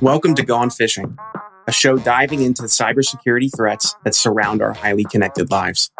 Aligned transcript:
Welcome 0.00 0.36
to 0.36 0.44
Gone 0.44 0.68
Phishing, 0.68 1.18
a 1.66 1.72
show 1.72 1.96
diving 1.96 2.42
into 2.42 2.62
the 2.62 2.68
cybersecurity 2.68 3.50
threats 3.56 3.96
that 4.04 4.14
surround 4.14 4.62
our 4.62 4.72
highly 4.72 5.02
connected 5.02 5.50
lives. 5.50 5.90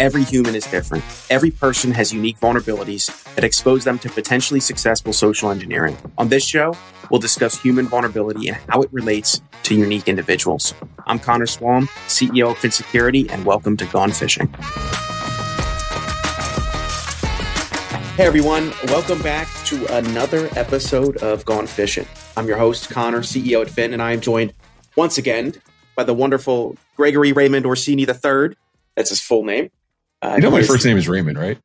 Every 0.00 0.24
human 0.24 0.56
is 0.56 0.64
different. 0.66 1.04
Every 1.30 1.52
person 1.52 1.92
has 1.92 2.12
unique 2.12 2.40
vulnerabilities 2.40 3.22
that 3.36 3.44
expose 3.44 3.84
them 3.84 4.00
to 4.00 4.08
potentially 4.08 4.58
successful 4.58 5.12
social 5.12 5.52
engineering. 5.52 5.96
On 6.18 6.30
this 6.30 6.44
show, 6.44 6.74
we'll 7.12 7.20
discuss 7.20 7.62
human 7.62 7.86
vulnerability 7.86 8.48
and 8.48 8.56
how 8.68 8.82
it 8.82 8.92
relates 8.92 9.40
to 9.62 9.76
unique 9.76 10.08
individuals. 10.08 10.74
I'm 11.06 11.20
Connor 11.20 11.46
Swalm, 11.46 11.84
CEO 12.08 12.50
of 12.50 12.58
Phin 12.58 12.72
Security, 12.72 13.30
and 13.30 13.44
welcome 13.44 13.76
to 13.76 13.84
Gone 13.86 14.10
Phishing. 14.10 14.48
Hey 18.20 18.26
everyone, 18.26 18.70
welcome 18.88 19.22
back 19.22 19.48
to 19.64 19.96
another 19.96 20.50
episode 20.54 21.16
of 21.22 21.42
Gone 21.46 21.64
Phishing. 21.64 22.06
I'm 22.36 22.46
your 22.46 22.58
host, 22.58 22.90
Connor, 22.90 23.20
CEO 23.20 23.62
at 23.62 23.70
Phin, 23.70 23.94
and 23.94 24.02
I 24.02 24.12
am 24.12 24.20
joined 24.20 24.52
once 24.94 25.16
again 25.16 25.54
by 25.96 26.04
the 26.04 26.12
wonderful 26.12 26.76
Gregory 26.98 27.32
Raymond 27.32 27.64
Orsini 27.64 28.02
III. 28.02 28.56
That's 28.94 29.08
his 29.08 29.22
full 29.22 29.42
name. 29.44 29.70
Uh, 30.20 30.34
you 30.36 30.42
know, 30.42 30.50
my 30.50 30.62
first 30.62 30.84
name 30.84 30.98
is 30.98 31.08
Raymond, 31.08 31.38
right? 31.38 31.58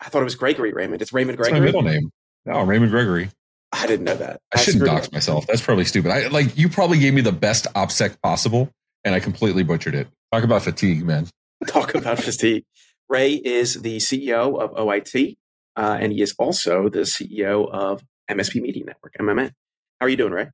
I 0.00 0.08
thought 0.08 0.22
it 0.22 0.24
was 0.24 0.34
Gregory 0.34 0.72
Raymond. 0.72 1.00
It's 1.00 1.12
Raymond 1.12 1.38
Gregory. 1.38 1.60
That's 1.60 1.74
my 1.74 1.80
middle 1.80 1.82
name. 1.82 2.10
No, 2.44 2.60
Raymond 2.62 2.90
Gregory. 2.90 3.30
I 3.72 3.86
didn't 3.86 4.04
know 4.04 4.16
that. 4.16 4.40
I, 4.52 4.58
I 4.58 4.62
shouldn't 4.62 4.86
dox 4.86 5.06
up. 5.06 5.12
myself. 5.12 5.46
That's 5.46 5.62
probably 5.62 5.84
stupid. 5.84 6.10
I 6.10 6.26
like 6.26 6.58
you 6.58 6.68
probably 6.68 6.98
gave 6.98 7.14
me 7.14 7.20
the 7.20 7.30
best 7.30 7.68
OPSEC 7.76 8.20
possible, 8.20 8.68
and 9.04 9.14
I 9.14 9.20
completely 9.20 9.62
butchered 9.62 9.94
it. 9.94 10.08
Talk 10.32 10.42
about 10.42 10.62
fatigue, 10.62 11.04
man. 11.04 11.28
Talk 11.68 11.94
about 11.94 12.18
fatigue. 12.18 12.64
Ray 13.08 13.34
is 13.34 13.82
the 13.82 13.98
CEO 13.98 14.60
of 14.60 14.72
OIT, 14.72 15.36
uh, 15.80 15.96
and 15.98 16.12
he 16.12 16.20
is 16.20 16.34
also 16.38 16.90
the 16.90 17.00
CEO 17.00 17.68
of 17.70 18.04
MSP 18.30 18.60
Media 18.60 18.84
Network, 18.84 19.14
MMN. 19.18 19.52
How 19.98 20.06
are 20.06 20.08
you 20.10 20.16
doing, 20.16 20.32
Ray? 20.32 20.50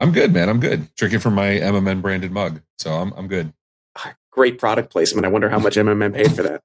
I'm 0.00 0.12
good, 0.12 0.34
man. 0.34 0.50
I'm 0.50 0.60
good. 0.60 0.94
Drinking 0.96 1.20
from 1.20 1.34
my 1.34 1.48
MMN 1.48 2.02
branded 2.02 2.30
mug, 2.30 2.60
so 2.78 2.92
I'm 2.92 3.12
I'm 3.14 3.26
good. 3.26 3.54
Ah, 3.96 4.14
great 4.30 4.58
product 4.58 4.92
placement. 4.92 5.24
I 5.24 5.30
wonder 5.30 5.48
how 5.48 5.58
much 5.58 5.76
MMN 5.76 6.14
paid 6.14 6.34
for 6.34 6.42
that. 6.42 6.62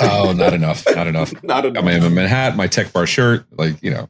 oh, 0.00 0.32
not 0.32 0.54
enough. 0.60 0.84
Not 0.94 1.06
enough. 1.06 1.42
not 1.42 1.66
enough. 1.66 1.74
Got 1.74 1.84
my 1.84 1.92
MMN 1.92 2.28
hat, 2.28 2.56
my 2.56 2.66
Tech 2.66 2.92
Bar 2.94 3.06
shirt, 3.06 3.44
like 3.52 3.82
you 3.82 3.90
know, 3.90 4.08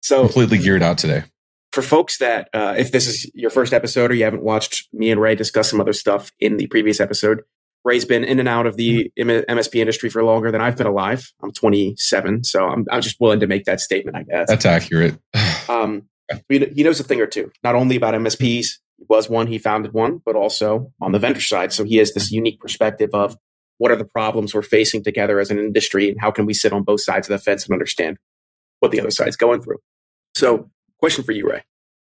so 0.00 0.22
completely 0.22 0.56
geared 0.56 0.82
out 0.82 0.96
today. 0.96 1.24
For 1.72 1.82
folks 1.82 2.16
that, 2.18 2.48
uh, 2.54 2.74
if 2.78 2.92
this 2.92 3.06
is 3.06 3.30
your 3.34 3.50
first 3.50 3.74
episode 3.74 4.10
or 4.10 4.14
you 4.14 4.24
haven't 4.24 4.42
watched 4.42 4.88
me 4.94 5.10
and 5.10 5.20
Ray 5.20 5.34
discuss 5.34 5.68
some 5.68 5.82
other 5.82 5.92
stuff 5.92 6.32
in 6.40 6.56
the 6.56 6.66
previous 6.68 6.98
episode, 7.00 7.42
Ray's 7.86 8.04
been 8.04 8.24
in 8.24 8.40
and 8.40 8.48
out 8.48 8.66
of 8.66 8.76
the 8.76 9.12
MSP 9.16 9.76
industry 9.76 10.10
for 10.10 10.24
longer 10.24 10.50
than 10.50 10.60
I've 10.60 10.76
been 10.76 10.88
alive. 10.88 11.32
I'm 11.40 11.52
27, 11.52 12.42
so 12.42 12.66
I'm, 12.66 12.84
I'm 12.90 13.00
just 13.00 13.20
willing 13.20 13.38
to 13.38 13.46
make 13.46 13.64
that 13.66 13.80
statement, 13.80 14.16
I 14.16 14.24
guess. 14.24 14.48
That's 14.48 14.66
accurate. 14.66 15.16
um, 15.68 16.02
he 16.48 16.82
knows 16.82 16.98
a 16.98 17.04
thing 17.04 17.20
or 17.20 17.28
two, 17.28 17.52
not 17.62 17.76
only 17.76 17.94
about 17.94 18.14
MSPs. 18.14 18.78
He 18.98 19.04
was 19.08 19.30
one, 19.30 19.46
he 19.46 19.58
founded 19.58 19.92
one, 19.92 20.20
but 20.26 20.34
also 20.34 20.92
on 21.00 21.12
the 21.12 21.20
vendor 21.20 21.40
side. 21.40 21.72
So 21.72 21.84
he 21.84 21.98
has 21.98 22.12
this 22.12 22.32
unique 22.32 22.58
perspective 22.58 23.10
of 23.12 23.36
what 23.78 23.92
are 23.92 23.96
the 23.96 24.04
problems 24.04 24.52
we're 24.52 24.62
facing 24.62 25.04
together 25.04 25.38
as 25.38 25.52
an 25.52 25.58
industry 25.58 26.08
and 26.10 26.20
how 26.20 26.32
can 26.32 26.44
we 26.44 26.54
sit 26.54 26.72
on 26.72 26.82
both 26.82 27.02
sides 27.02 27.30
of 27.30 27.38
the 27.38 27.42
fence 27.42 27.66
and 27.66 27.72
understand 27.72 28.18
what 28.80 28.90
the 28.90 28.98
other 28.98 29.12
side's 29.12 29.36
going 29.36 29.62
through. 29.62 29.78
So, 30.34 30.70
question 30.98 31.22
for 31.22 31.32
you, 31.32 31.48
Ray 31.48 31.62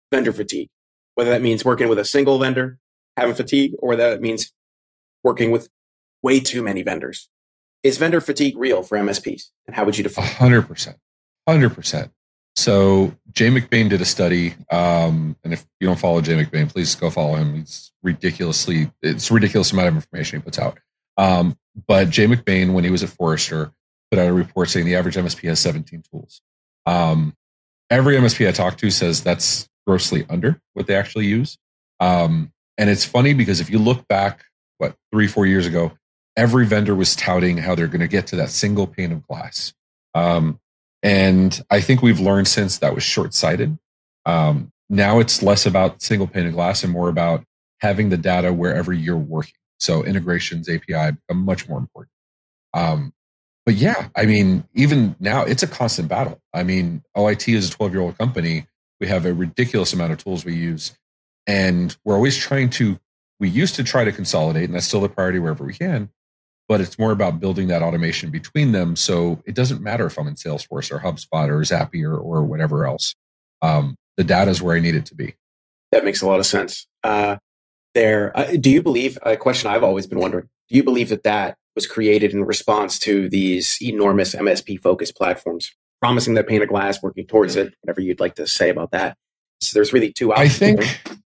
vendor 0.10 0.32
fatigue, 0.32 0.70
whether 1.16 1.32
that 1.32 1.42
means 1.42 1.66
working 1.66 1.90
with 1.90 2.00
a 2.00 2.06
single 2.06 2.40
vendor, 2.40 2.78
having 3.18 3.36
fatigue, 3.36 3.74
or 3.80 3.90
whether 3.90 4.12
that 4.12 4.22
means 4.22 4.54
working 5.26 5.52
with 5.52 5.68
way 6.22 6.40
too 6.40 6.62
many 6.62 6.84
vendors. 6.84 7.28
Is 7.84 7.98
vendor 7.98 8.22
fatigue 8.22 8.58
real 8.58 8.84
for 8.84 8.98
MSPs? 8.98 9.50
And 9.68 9.76
how 9.76 9.84
would 9.84 9.98
you 9.98 10.04
define 10.04 10.26
100%. 10.26 10.96
100%. 11.50 12.12
So 12.56 13.14
Jay 13.34 13.50
McBain 13.50 13.90
did 13.90 14.00
a 14.00 14.06
study, 14.06 14.56
um, 14.72 15.36
and 15.44 15.52
if 15.52 15.66
you 15.82 15.88
don't 15.88 16.00
follow 16.00 16.22
Jay 16.22 16.42
McBain, 16.42 16.72
please 16.72 16.96
go 16.96 17.10
follow 17.10 17.36
him. 17.36 17.60
It's 17.60 17.92
ridiculously, 18.02 18.90
it's 19.02 19.30
a 19.30 19.34
ridiculous 19.34 19.74
amount 19.74 19.90
of 19.90 19.96
information 19.96 20.40
he 20.40 20.44
puts 20.44 20.58
out. 20.58 20.80
Um, 21.18 21.58
but 21.88 22.10
Jay 22.10 22.28
McBain, 22.28 22.74
when 22.74 22.86
he 22.86 22.92
was 22.92 23.04
at 23.04 23.10
Forrester, 23.10 23.72
put 24.10 24.20
out 24.20 24.28
a 24.28 24.34
report 24.34 24.70
saying 24.70 24.86
the 24.86 24.96
average 24.96 25.16
MSP 25.16 25.50
has 25.50 25.60
17 25.60 26.04
tools. 26.10 26.42
Um, 26.86 27.36
every 27.90 28.16
MSP 28.16 28.48
I 28.48 28.52
talk 28.52 28.78
to 28.78 28.90
says 28.90 29.22
that's 29.22 29.68
grossly 29.86 30.26
under 30.30 30.62
what 30.74 30.88
they 30.88 30.96
actually 30.96 31.26
use. 31.26 31.58
Um, 32.00 32.54
and 32.78 32.90
it's 32.90 33.06
funny 33.06 33.34
because 33.34 33.60
if 33.60 33.70
you 33.70 33.80
look 33.80 34.08
back, 34.08 34.46
what, 34.78 34.96
three, 35.12 35.28
four 35.28 35.46
years 35.46 35.66
ago, 35.66 35.92
every 36.38 36.66
vendor 36.66 36.96
was 36.96 37.16
touting 37.16 37.58
how 37.58 37.76
they're 37.76 37.88
going 37.88 38.02
to 38.02 38.08
get 38.08 38.28
to 38.28 38.36
that 38.38 38.50
single 38.50 38.88
pane 38.88 39.12
of 39.12 39.26
glass. 39.28 39.74
Um, 40.14 40.60
and 41.04 41.64
I 41.70 41.82
think 41.82 42.02
we've 42.02 42.20
learned 42.20 42.48
since 42.48 42.80
that 42.80 42.94
was 42.94 43.04
short 43.04 43.34
sighted. 43.34 43.78
Um, 44.26 44.72
now 44.90 45.20
it's 45.20 45.44
less 45.44 45.66
about 45.66 46.02
single 46.02 46.28
pane 46.28 46.48
of 46.48 46.54
glass 46.54 46.84
and 46.84 46.92
more 46.92 47.10
about 47.10 47.44
having 47.80 48.10
the 48.10 48.18
data 48.18 48.52
wherever 48.54 48.92
you're 48.92 49.18
working. 49.18 49.54
So 49.80 50.04
integrations, 50.04 50.70
API 50.70 51.12
become 51.12 51.44
much 51.44 51.68
more 51.68 51.78
important. 51.78 52.12
Um, 52.74 53.14
but 53.66 53.76
yeah, 53.76 54.10
I 54.16 54.26
mean, 54.26 54.64
even 54.74 55.16
now 55.20 55.44
it's 55.44 55.64
a 55.64 55.68
constant 55.68 56.08
battle. 56.08 56.40
I 56.54 56.64
mean, 56.64 57.04
OIT 57.18 57.54
is 57.54 57.70
a 57.70 57.72
12 57.72 57.94
year 57.94 58.02
old 58.02 58.18
company. 58.18 58.68
We 59.00 59.08
have 59.08 59.26
a 59.26 59.34
ridiculous 59.34 59.92
amount 59.92 60.14
of 60.14 60.20
tools 60.20 60.46
we 60.46 60.56
use, 60.56 60.94
and 61.48 61.96
we're 62.06 62.16
always 62.16 62.38
trying 62.38 62.70
to. 62.72 63.00
We 63.40 63.50
used 63.50 63.76
to 63.76 63.84
try 63.84 64.04
to 64.04 64.12
consolidate, 64.12 64.66
and 64.66 64.74
that's 64.74 64.86
still 64.86 65.02
the 65.02 65.10
priority 65.10 65.40
wherever 65.40 65.64
we 65.66 65.74
can. 65.74 66.10
But 66.68 66.82
it's 66.82 66.98
more 66.98 67.12
about 67.12 67.40
building 67.40 67.68
that 67.68 67.84
automation 67.84 68.32
between 68.32 68.72
them, 68.72 68.96
so 68.96 69.42
it 69.46 69.54
doesn't 69.54 69.82
matter 69.82 70.06
if 70.06 70.18
I'm 70.18 70.28
in 70.28 70.36
Salesforce 70.36 70.92
or 70.92 71.00
HubSpot 71.00 71.48
or 71.50 71.60
Zapier 71.62 72.20
or 72.20 72.44
whatever 72.44 72.86
else. 72.88 73.14
Um, 73.62 73.96
the 74.18 74.24
data 74.24 74.50
is 74.50 74.62
where 74.62 74.76
I 74.76 74.80
need 74.80 74.96
it 74.96 75.06
to 75.08 75.16
be. 75.16 75.36
That 75.92 76.06
makes 76.06 76.22
a 76.22 76.28
lot 76.28 76.40
of 76.40 76.46
sense. 76.46 76.88
Uh, 77.04 77.38
there, 77.94 78.36
uh, 78.38 78.56
do 78.60 78.72
you 78.72 78.82
believe? 78.82 79.20
A 79.24 79.38
question 79.38 79.70
I've 79.70 79.84
always 79.84 80.08
been 80.08 80.20
wondering: 80.20 80.50
Do 80.70 80.76
you 80.76 80.84
believe 80.84 81.10
that 81.10 81.24
that 81.24 81.56
was 81.76 81.86
created 81.86 82.34
in 82.34 82.46
response 82.46 82.98
to 83.00 83.30
these 83.30 83.78
enormous 83.82 84.34
MSP 84.34 84.80
focused 84.82 85.16
platforms, 85.16 85.72
promising 86.02 86.34
that 86.36 86.48
pane 86.48 86.62
of 86.62 86.70
glass, 86.70 87.04
working 87.04 87.28
towards 87.28 87.56
it, 87.56 87.74
whatever 87.82 88.02
you'd 88.02 88.20
like 88.20 88.36
to 88.36 88.48
say 88.48 88.70
about 88.70 88.92
that. 88.92 89.18
So 89.60 89.72
there's 89.74 89.94
really 89.94 90.12
two 90.12 90.34
options. 90.34 90.80
I 90.80 90.84
think 90.84 91.20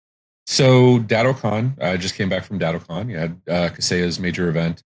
so. 0.49 0.99
DattoCon, 0.99 1.81
I 1.81 1.93
uh, 1.93 1.97
just 1.97 2.15
came 2.15 2.29
back 2.29 2.43
from 2.43 2.59
DattoCon. 2.59 3.09
You 3.09 3.17
had 3.17 3.41
uh, 3.47 3.69
Kaseya's 3.69 4.19
major 4.19 4.49
event. 4.49 4.83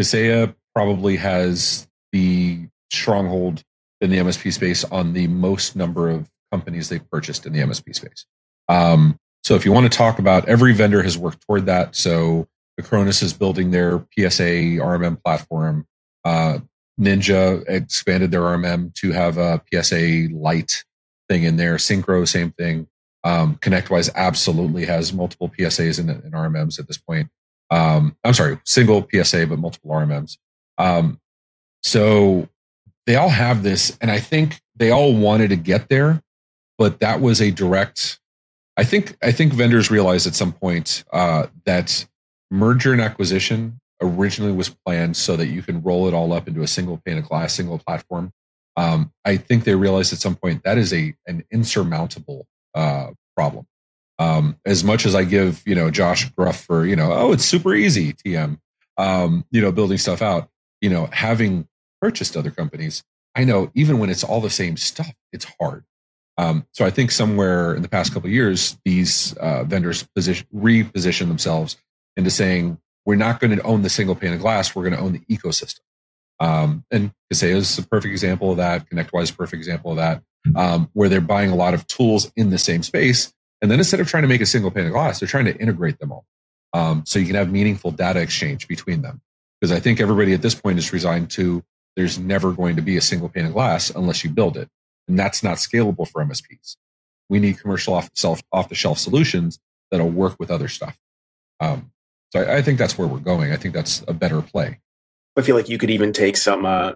Kaseya 0.00 0.54
probably 0.74 1.16
has 1.16 1.86
the 2.12 2.68
stronghold 2.92 3.62
in 4.00 4.10
the 4.10 4.18
MSP 4.18 4.52
space 4.52 4.84
on 4.84 5.12
the 5.12 5.26
most 5.28 5.76
number 5.76 6.10
of 6.10 6.28
companies 6.52 6.88
they've 6.88 7.08
purchased 7.10 7.46
in 7.46 7.52
the 7.52 7.60
MSP 7.60 7.94
space. 7.94 8.26
Um, 8.68 9.18
so 9.42 9.54
if 9.54 9.64
you 9.64 9.72
want 9.72 9.90
to 9.90 9.96
talk 9.96 10.18
about 10.18 10.48
every 10.48 10.72
vendor 10.72 11.02
has 11.02 11.18
worked 11.18 11.44
toward 11.46 11.66
that. 11.66 11.94
So 11.94 12.48
Acronis 12.80 13.22
is 13.22 13.32
building 13.32 13.70
their 13.70 13.98
PSA 14.16 14.80
RMM 14.80 15.22
platform. 15.22 15.86
Uh, 16.24 16.58
Ninja 16.98 17.64
expanded 17.68 18.30
their 18.30 18.40
RMM 18.40 18.94
to 18.94 19.12
have 19.12 19.38
a 19.38 19.62
PSA 19.70 20.28
light 20.32 20.84
thing 21.28 21.42
in 21.42 21.56
there. 21.56 21.76
Syncro, 21.76 22.26
same 22.26 22.52
thing. 22.52 22.86
Um, 23.24 23.56
ConnectWise 23.56 24.10
absolutely 24.14 24.84
has 24.84 25.12
multiple 25.12 25.48
PSAs 25.48 25.98
and, 25.98 26.32
RMMs 26.32 26.78
at 26.78 26.86
this 26.86 26.98
point. 26.98 27.28
Um, 27.70 28.16
I'm 28.22 28.34
sorry, 28.34 28.58
single 28.64 29.08
PSA, 29.10 29.46
but 29.46 29.58
multiple 29.58 29.90
RMMs. 29.90 30.36
Um, 30.76 31.18
so 31.82 32.48
they 33.06 33.16
all 33.16 33.30
have 33.30 33.62
this, 33.62 33.96
and 34.00 34.10
I 34.10 34.20
think 34.20 34.60
they 34.76 34.90
all 34.90 35.14
wanted 35.14 35.48
to 35.48 35.56
get 35.56 35.88
there, 35.88 36.22
but 36.78 37.00
that 37.00 37.20
was 37.20 37.40
a 37.40 37.50
direct. 37.50 38.20
I 38.76 38.84
think 38.84 39.16
I 39.22 39.32
think 39.32 39.52
vendors 39.52 39.90
realized 39.90 40.26
at 40.26 40.34
some 40.34 40.52
point 40.52 41.04
uh, 41.12 41.46
that 41.64 42.06
merger 42.50 42.92
and 42.92 43.00
acquisition 43.00 43.80
originally 44.02 44.52
was 44.52 44.68
planned 44.68 45.16
so 45.16 45.36
that 45.36 45.46
you 45.46 45.62
can 45.62 45.82
roll 45.82 46.08
it 46.08 46.14
all 46.14 46.32
up 46.32 46.48
into 46.48 46.62
a 46.62 46.66
single 46.66 47.00
pane 47.04 47.18
of 47.18 47.28
glass, 47.28 47.54
single 47.54 47.78
platform. 47.78 48.32
Um, 48.76 49.12
I 49.24 49.36
think 49.36 49.64
they 49.64 49.74
realized 49.74 50.12
at 50.12 50.18
some 50.18 50.34
point 50.36 50.64
that 50.64 50.76
is 50.76 50.92
a 50.92 51.14
an 51.26 51.44
insurmountable 51.50 52.46
uh, 52.74 53.10
problem. 53.36 53.66
Um, 54.18 54.56
as 54.64 54.84
much 54.84 55.06
as 55.06 55.14
I 55.14 55.24
give 55.24 55.62
you 55.66 55.74
know 55.74 55.90
Josh 55.90 56.30
gruff 56.30 56.64
for 56.64 56.86
you 56.86 56.94
know 56.94 57.12
oh 57.12 57.32
it's 57.32 57.44
super 57.44 57.74
easy 57.74 58.12
TM 58.12 58.58
um, 58.96 59.44
you 59.50 59.60
know 59.60 59.72
building 59.72 59.98
stuff 59.98 60.22
out 60.22 60.48
you 60.80 60.88
know 60.88 61.08
having 61.12 61.66
purchased 62.00 62.36
other 62.36 62.52
companies 62.52 63.02
I 63.34 63.42
know 63.42 63.72
even 63.74 63.98
when 63.98 64.10
it's 64.10 64.22
all 64.22 64.40
the 64.40 64.50
same 64.50 64.76
stuff 64.76 65.12
it's 65.32 65.46
hard. 65.60 65.84
Um, 66.36 66.66
so 66.72 66.84
I 66.84 66.90
think 66.90 67.10
somewhere 67.10 67.74
in 67.74 67.82
the 67.82 67.88
past 67.88 68.14
couple 68.14 68.30
years 68.30 68.78
these 68.84 69.36
uh, 69.38 69.64
vendors 69.64 70.04
position 70.14 70.46
reposition 70.54 71.26
themselves 71.26 71.76
into 72.16 72.30
saying 72.30 72.78
we're 73.04 73.16
not 73.16 73.40
going 73.40 73.56
to 73.56 73.62
own 73.62 73.82
the 73.82 73.90
single 73.90 74.14
pane 74.14 74.32
of 74.32 74.40
glass, 74.40 74.74
we're 74.74 74.82
going 74.84 74.94
to 74.94 75.00
own 75.00 75.12
the 75.12 75.36
ecosystem. 75.36 75.80
Um, 76.40 76.84
and 76.90 77.12
Kaseya 77.32 77.56
is 77.56 77.78
a 77.78 77.86
perfect 77.86 78.12
example 78.12 78.50
of 78.50 78.56
that. 78.58 78.88
ConnectWise 78.90 79.24
is 79.24 79.30
a 79.30 79.34
perfect 79.34 79.58
example 79.58 79.90
of 79.90 79.98
that, 79.98 80.22
um, 80.56 80.90
where 80.92 81.08
they're 81.08 81.20
buying 81.20 81.50
a 81.50 81.56
lot 81.56 81.74
of 81.74 81.86
tools 81.86 82.30
in 82.36 82.50
the 82.50 82.58
same 82.58 82.82
space. 82.82 83.32
And 83.62 83.70
then 83.70 83.78
instead 83.78 84.00
of 84.00 84.08
trying 84.08 84.22
to 84.22 84.28
make 84.28 84.40
a 84.40 84.46
single 84.46 84.70
pane 84.70 84.86
of 84.86 84.92
glass, 84.92 85.20
they're 85.20 85.28
trying 85.28 85.46
to 85.46 85.56
integrate 85.56 85.98
them 85.98 86.12
all. 86.12 86.26
Um, 86.72 87.04
so 87.06 87.18
you 87.18 87.26
can 87.26 87.36
have 87.36 87.50
meaningful 87.50 87.92
data 87.92 88.20
exchange 88.20 88.68
between 88.68 89.02
them. 89.02 89.22
Because 89.60 89.72
I 89.72 89.80
think 89.80 90.00
everybody 90.00 90.34
at 90.34 90.42
this 90.42 90.54
point 90.54 90.78
is 90.78 90.92
resigned 90.92 91.30
to 91.32 91.64
there's 91.96 92.18
never 92.18 92.52
going 92.52 92.76
to 92.76 92.82
be 92.82 92.96
a 92.96 93.00
single 93.00 93.28
pane 93.28 93.46
of 93.46 93.52
glass 93.52 93.90
unless 93.90 94.24
you 94.24 94.30
build 94.30 94.56
it. 94.56 94.68
And 95.08 95.18
that's 95.18 95.42
not 95.42 95.58
scalable 95.58 96.08
for 96.08 96.24
MSPs. 96.24 96.76
We 97.28 97.38
need 97.38 97.60
commercial 97.60 97.94
off 97.94 98.10
the 98.10 98.16
shelf, 98.16 98.42
off 98.52 98.68
the 98.68 98.74
shelf 98.74 98.98
solutions 98.98 99.58
that'll 99.90 100.10
work 100.10 100.36
with 100.38 100.50
other 100.50 100.68
stuff. 100.68 100.98
Um, 101.60 101.92
so 102.30 102.40
I, 102.40 102.56
I, 102.56 102.62
think 102.62 102.78
that's 102.78 102.98
where 102.98 103.06
we're 103.06 103.18
going. 103.18 103.52
I 103.52 103.56
think 103.56 103.74
that's 103.74 104.02
a 104.08 104.12
better 104.12 104.42
play. 104.42 104.80
I 105.36 105.42
feel 105.42 105.56
like 105.56 105.68
you 105.68 105.78
could 105.78 105.90
even 105.90 106.12
take 106.12 106.36
some 106.36 106.66
uh, 106.66 106.92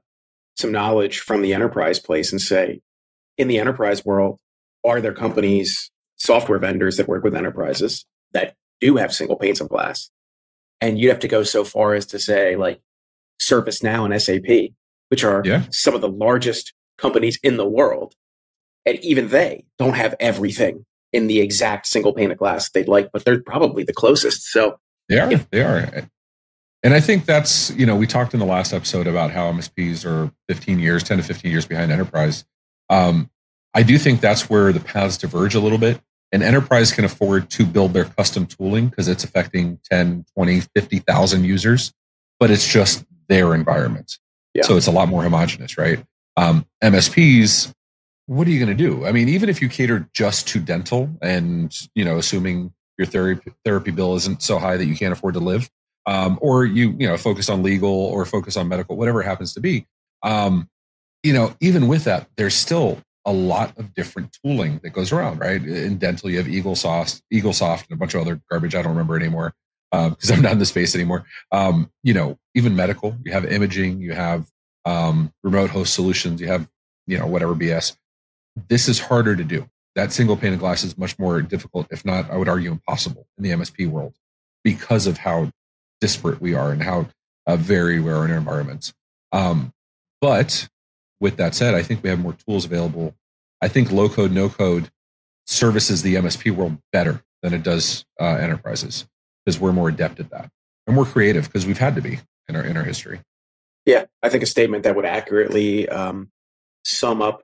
some 0.56 0.73
knowledge 0.73 1.21
from 1.21 1.43
the 1.43 1.55
enterprise 1.55 2.00
place 2.00 2.33
and 2.33 2.41
say, 2.41 2.81
in 3.38 3.49
the 3.49 3.58
enterprise 3.58 4.05
world, 4.05 4.38
are 4.85 5.00
there 5.00 5.14
companies, 5.14 5.90
software 6.17 6.58
vendors 6.58 6.96
that 6.96 7.08
work 7.08 7.25
with 7.25 7.35
enterprises 7.35 8.05
that 8.32 8.55
do 8.81 8.96
have 8.96 9.14
single 9.14 9.37
panes 9.37 9.61
of 9.61 9.69
glass? 9.69 10.11
And 10.81 10.99
you'd 10.99 11.08
have 11.08 11.20
to 11.20 11.29
go 11.29 11.43
so 11.43 11.64
far 11.64 11.94
as 11.94 12.06
to 12.06 12.19
say, 12.19 12.56
like 12.56 12.81
ServiceNow 13.40 14.05
and 14.05 14.20
SAP, 14.20 14.75
which 15.08 15.25
are 15.25 15.43
yeah. 15.44 15.62
some 15.70 15.94
of 15.94 16.00
the 16.00 16.08
largest 16.08 16.73
companies 16.99 17.38
in 17.43 17.56
the 17.56 17.69
world. 17.69 18.14
And 18.85 18.99
even 19.05 19.29
they 19.29 19.64
don't 19.79 19.94
have 19.94 20.14
everything 20.20 20.85
in 21.12 21.26
the 21.26 21.40
exact 21.40 21.87
single 21.87 22.12
pane 22.12 22.31
of 22.31 22.38
glass 22.38 22.70
they'd 22.70 22.88
like, 22.88 23.11
but 23.12 23.25
they're 23.25 23.43
probably 23.43 23.85
the 23.85 23.93
closest. 23.93 24.44
So 24.44 24.79
they 25.08 25.19
are, 25.19 25.32
if, 25.32 25.49
they 25.50 25.62
are. 25.62 26.08
And 26.82 26.94
I 26.94 27.00
think 27.00 27.25
that's, 27.25 27.70
you 27.73 27.87
know, 27.87 27.96
we 27.96 28.06
talked 28.06 28.35
in 28.35 28.40
the 28.40 28.46
last 28.46 28.73
episode 28.73 29.06
about 29.06 29.31
how 29.31 29.50
MSPs 29.52 30.05
are 30.05 30.31
15 30.49 30.79
years, 30.79 31.02
10 31.02 31.19
to 31.19 31.25
15 31.25 31.50
years 31.50 31.67
behind 31.67 31.90
enterprise. 31.90 32.44
Um, 32.90 33.31
I 33.75 33.82
do 33.82 33.99
think 33.99 34.20
that's 34.20 34.49
where 34.50 34.73
the 34.73 34.81
paths 34.81 35.19
diverge 35.19 35.55
a 35.55 35.61
little 35.61 35.79
bit. 35.79 36.00
And 36.31 36.43
enterprise 36.43 36.93
can 36.93 37.05
afford 37.05 37.49
to 37.50 37.64
build 37.64 37.94
their 37.94 38.05
custom 38.05 38.46
tooling 38.46 38.88
because 38.88 39.08
it's 39.08 39.25
affecting 39.25 39.79
10, 39.90 40.26
20, 40.37 40.61
50,000 40.61 41.44
users, 41.44 41.94
but 42.38 42.50
it's 42.50 42.70
just 42.70 43.05
their 43.29 43.55
environment. 43.55 44.19
Yeah. 44.55 44.64
So 44.64 44.76
it's 44.76 44.87
a 44.87 44.90
lot 44.90 45.08
more 45.08 45.23
homogenous, 45.23 45.79
right? 45.79 46.05
Um, 46.37 46.67
MSPs, 46.82 47.73
what 48.26 48.46
are 48.46 48.50
you 48.50 48.62
going 48.62 48.76
to 48.76 48.82
do? 48.82 49.06
I 49.06 49.12
mean, 49.12 49.29
even 49.29 49.49
if 49.49 49.62
you 49.62 49.69
cater 49.69 50.08
just 50.12 50.46
to 50.49 50.61
dental 50.61 51.08
and, 51.23 51.75
you 51.94 52.05
know, 52.05 52.19
assuming 52.19 52.73
your 52.99 53.06
therapy, 53.06 53.52
therapy 53.64 53.90
bill 53.90 54.14
isn't 54.17 54.43
so 54.43 54.58
high 54.58 54.76
that 54.76 54.85
you 54.85 54.96
can't 54.96 55.12
afford 55.12 55.35
to 55.35 55.40
live, 55.40 55.70
um, 56.05 56.38
or 56.43 56.64
you, 56.67 56.94
you 56.99 57.08
know, 57.08 57.17
focus 57.17 57.49
on 57.49 57.62
legal 57.62 57.90
or 57.90 58.25
focus 58.26 58.56
on 58.56 58.69
medical, 58.69 58.96
whatever 58.96 59.23
it 59.23 59.25
happens 59.25 59.55
to 59.55 59.61
be, 59.61 59.87
um, 60.23 60.69
you 61.23 61.32
know, 61.32 61.55
even 61.61 61.88
with 61.88 62.05
that, 62.05 62.29
there's 62.37 62.55
still 62.55 62.99
a 63.25 63.32
lot 63.32 63.76
of 63.79 63.94
different 63.94 64.37
tooling 64.43 64.81
that 64.82 64.91
goes 64.91 65.12
around, 65.12 65.38
right? 65.38 65.62
In 65.62 65.99
dental, 65.99 66.31
you 66.31 66.38
have 66.38 66.47
EagleSoft, 66.47 67.20
EagleSoft, 67.32 67.88
and 67.88 67.93
a 67.93 67.97
bunch 67.97 68.15
of 68.15 68.23
other 68.23 68.41
garbage. 68.50 68.75
I 68.75 68.82
don't 68.82 68.93
remember 68.93 69.17
anymore 69.17 69.55
because 69.91 70.31
um, 70.31 70.37
I'm 70.37 70.43
not 70.43 70.53
in 70.53 70.59
the 70.59 70.67
space 70.67 70.94
anymore. 70.94 71.25
Um, 71.53 71.91
you 72.03 72.15
know, 72.15 72.38
even 72.55 72.76
medical, 72.76 73.17
you 73.25 73.32
have 73.32 73.44
imaging, 73.44 74.00
you 74.00 74.12
have 74.12 74.49
um, 74.85 75.32
remote 75.43 75.70
host 75.70 75.94
solutions, 75.94 76.41
you 76.41 76.47
have, 76.49 76.69
you 77.06 77.19
know, 77.19 77.26
whatever 77.26 77.55
BS. 77.55 77.97
This 78.69 78.88
is 78.88 79.00
harder 79.00 79.37
to 79.37 79.44
do. 79.44 79.69
That 79.94 80.12
single 80.12 80.37
pane 80.37 80.53
of 80.53 80.61
glass 80.61 80.85
is 80.85 80.97
much 80.97 81.19
more 81.19 81.43
difficult, 81.43 81.88
if 81.91 82.05
not, 82.05 82.31
I 82.31 82.37
would 82.37 82.49
argue, 82.49 82.71
impossible 82.71 83.26
in 83.37 83.44
the 83.44 83.50
MSP 83.50 83.88
world 83.88 84.14
because 84.62 85.06
of 85.06 85.19
how 85.19 85.50
disparate 86.00 86.41
we 86.41 86.55
are 86.55 86.71
and 86.71 86.82
how 86.82 87.09
uh, 87.47 87.56
varied 87.56 88.05
we 88.05 88.11
are 88.11 88.25
in 88.25 88.31
our 88.31 88.37
environments. 88.37 88.93
Um, 89.32 89.73
but 90.21 90.69
with 91.20 91.37
that 91.37 91.55
said, 91.55 91.75
I 91.75 91.82
think 91.82 92.03
we 92.03 92.11
have 92.11 92.20
more 92.20 92.37
tools 92.47 92.65
available. 92.65 93.15
I 93.61 93.69
think 93.69 93.91
low 93.91 94.09
code, 94.09 94.32
no 94.32 94.49
code 94.49 94.91
services 95.47 96.03
the 96.03 96.17
MSP 96.17 96.53
world 96.53 96.79
better 96.93 97.23
than 97.43 97.55
it 97.55 97.62
does 97.62 98.05
uh, 98.20 98.37
enterprises 98.37 99.06
because 99.44 99.59
we're 99.59 99.73
more 99.73 99.88
adept 99.88 100.20
at 100.20 100.31
that 100.31 100.50
and 100.87 100.97
we're 100.97 101.05
creative 101.05 101.44
because 101.44 101.67
we've 101.67 101.79
had 101.79 101.94
to 101.94 102.00
be 102.00 102.19
in 102.49 102.56
our 102.56 102.65
in 102.65 102.76
our 102.76 102.82
history. 102.82 103.20
Yeah, 103.87 104.05
I 104.23 104.29
think 104.29 104.43
a 104.43 104.47
statement 104.47 104.85
that 104.85 104.97
would 104.97 105.05
accurately 105.06 105.88
um, 105.88 106.31
sum 106.85 107.23
up 107.23 107.43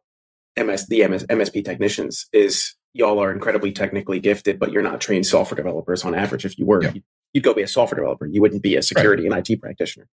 MS 0.59 0.87
the 0.87 1.07
MS, 1.07 1.25
MSP 1.25 1.65
technicians 1.65 2.27
is 2.33 2.75
y'all 2.93 3.23
are 3.23 3.33
incredibly 3.33 3.73
technically 3.73 4.21
gifted, 4.21 4.59
but 4.59 4.73
you're 4.73 4.83
not 4.83 5.01
trained 5.01 5.27
software 5.27 5.57
developers 5.57 6.05
on 6.05 6.15
average. 6.15 6.45
If 6.45 6.59
you 6.59 6.67
were, 6.67 6.83
yeah. 6.83 6.93
you'd, 6.93 7.05
you'd, 7.33 7.45
go 7.45 7.55
be 7.55 7.63
a 7.63 7.69
software 7.69 8.01
developer. 8.01 8.27
You 8.27 8.41
wouldn't 8.41 8.63
be 8.63 8.77
a 8.77 8.83
security 8.83 9.29
right. 9.29 9.39
and 9.39 9.49
IT 9.49 9.61
practitioner. 9.61 10.07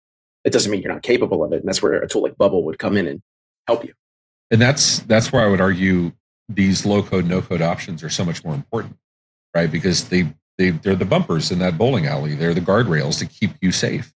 It 0.44 0.52
doesn't 0.52 0.72
mean 0.72 0.82
you're 0.82 0.92
not 0.92 1.04
capable 1.04 1.44
of 1.44 1.54
it, 1.54 1.58
and 1.60 1.68
that's 1.68 1.82
where 1.82 1.94
a 1.94 2.08
tool 2.08 2.24
like 2.24 2.38
Bubble 2.38 2.64
would 2.66 2.80
come 2.80 2.98
in 2.98 3.08
and 3.08 3.22
help 3.68 3.86
you. 3.86 3.94
And 4.50 4.62
that's 4.62 5.00
that's 5.00 5.32
where 5.32 5.44
I 5.46 5.50
would 5.50 5.62
argue 5.62 6.12
these 6.50 6.86
low 6.86 7.02
code, 7.02 7.26
no 7.26 7.42
code 7.42 7.62
options 7.62 8.04
are 8.04 8.10
so 8.10 8.26
much 8.26 8.44
more 8.44 8.54
important, 8.54 8.98
right? 9.56 9.72
Because 9.72 10.10
they 10.10 10.34
they 10.58 10.72
they're 10.72 10.96
the 10.96 11.06
bumpers 11.06 11.52
in 11.52 11.60
that 11.60 11.78
bowling 11.78 12.06
alley. 12.06 12.36
They're 12.36 12.54
the 12.54 12.62
guardrails 12.62 13.20
to 13.20 13.26
keep 13.26 13.52
you 13.62 13.72
safe. 13.72 14.14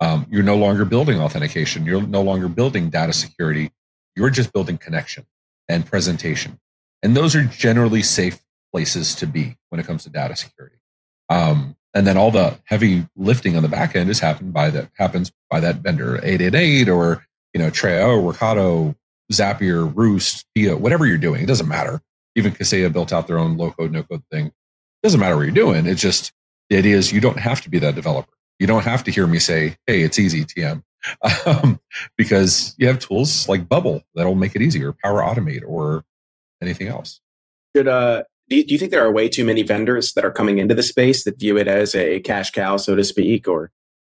Um, 0.00 0.26
you're 0.30 0.42
no 0.42 0.56
longer 0.56 0.84
building 0.84 1.20
authentication. 1.20 1.84
You're 1.84 2.02
no 2.02 2.22
longer 2.22 2.48
building 2.48 2.90
data 2.90 3.12
security. 3.12 3.72
You're 4.14 4.30
just 4.30 4.52
building 4.52 4.78
connection 4.78 5.26
and 5.68 5.86
presentation, 5.86 6.60
and 7.02 7.16
those 7.16 7.34
are 7.34 7.44
generally 7.44 8.02
safe 8.02 8.40
places 8.72 9.14
to 9.16 9.26
be 9.26 9.56
when 9.70 9.80
it 9.80 9.86
comes 9.86 10.04
to 10.04 10.10
data 10.10 10.36
security. 10.36 10.76
Um, 11.30 11.76
and 11.94 12.06
then 12.06 12.16
all 12.16 12.30
the 12.30 12.58
heavy 12.64 13.06
lifting 13.16 13.56
on 13.56 13.62
the 13.62 13.68
back 13.68 13.96
end 13.96 14.10
is 14.10 14.20
happened 14.20 14.52
by 14.52 14.70
that 14.70 14.90
happens 14.96 15.32
by 15.50 15.60
that 15.60 15.76
vendor 15.76 16.16
888 16.16 16.88
or 16.88 17.26
you 17.58 17.64
know, 17.64 17.70
Treo, 17.72 18.22
Workato, 18.22 18.94
Zapier, 19.32 19.92
Rewst, 19.92 20.44
Pia, 20.54 20.76
whatever 20.76 21.06
you're 21.06 21.18
doing, 21.18 21.42
it 21.42 21.46
doesn't 21.46 21.66
matter. 21.66 22.00
Even 22.36 22.52
Kaseya 22.52 22.92
built 22.92 23.12
out 23.12 23.26
their 23.26 23.38
own 23.38 23.56
low 23.56 23.72
code, 23.72 23.90
no 23.90 24.04
code 24.04 24.22
thing. 24.30 24.46
It 24.46 24.52
doesn't 25.02 25.18
matter 25.18 25.36
what 25.36 25.42
you're 25.42 25.50
doing. 25.50 25.86
It's 25.86 26.00
just 26.00 26.32
the 26.70 26.76
idea 26.76 26.96
is 26.96 27.12
you 27.12 27.20
don't 27.20 27.38
have 27.38 27.60
to 27.62 27.70
be 27.70 27.80
that 27.80 27.96
developer. 27.96 28.30
You 28.60 28.68
don't 28.68 28.84
have 28.84 29.02
to 29.04 29.10
hear 29.10 29.26
me 29.26 29.40
say, 29.40 29.76
hey, 29.88 30.02
it's 30.02 30.18
easy, 30.18 30.44
TM. 30.44 30.82
Um, 31.46 31.80
because 32.16 32.74
you 32.76 32.88
have 32.88 32.98
tools 32.98 33.48
like 33.48 33.68
Bubble 33.68 34.02
that'll 34.16 34.34
make 34.34 34.56
it 34.56 34.62
easier, 34.62 34.92
Power 34.92 35.22
Automate, 35.22 35.62
or 35.64 36.04
anything 36.60 36.88
else. 36.88 37.20
Should, 37.74 37.86
uh, 37.86 38.24
do 38.48 38.56
you, 38.56 38.64
do 38.64 38.74
you 38.74 38.78
think 38.78 38.90
there 38.90 39.04
are 39.04 39.12
way 39.12 39.28
too 39.28 39.44
many 39.44 39.62
vendors 39.62 40.12
that 40.14 40.24
are 40.24 40.32
coming 40.32 40.58
into 40.58 40.74
the 40.74 40.82
space 40.82 41.22
that 41.22 41.38
view 41.38 41.56
it 41.56 41.68
as 41.68 41.94
a 41.94 42.18
cash 42.20 42.50
cow, 42.50 42.78
so 42.78 42.96
to 42.96 43.04
speak, 43.04 43.46
or 43.46 43.70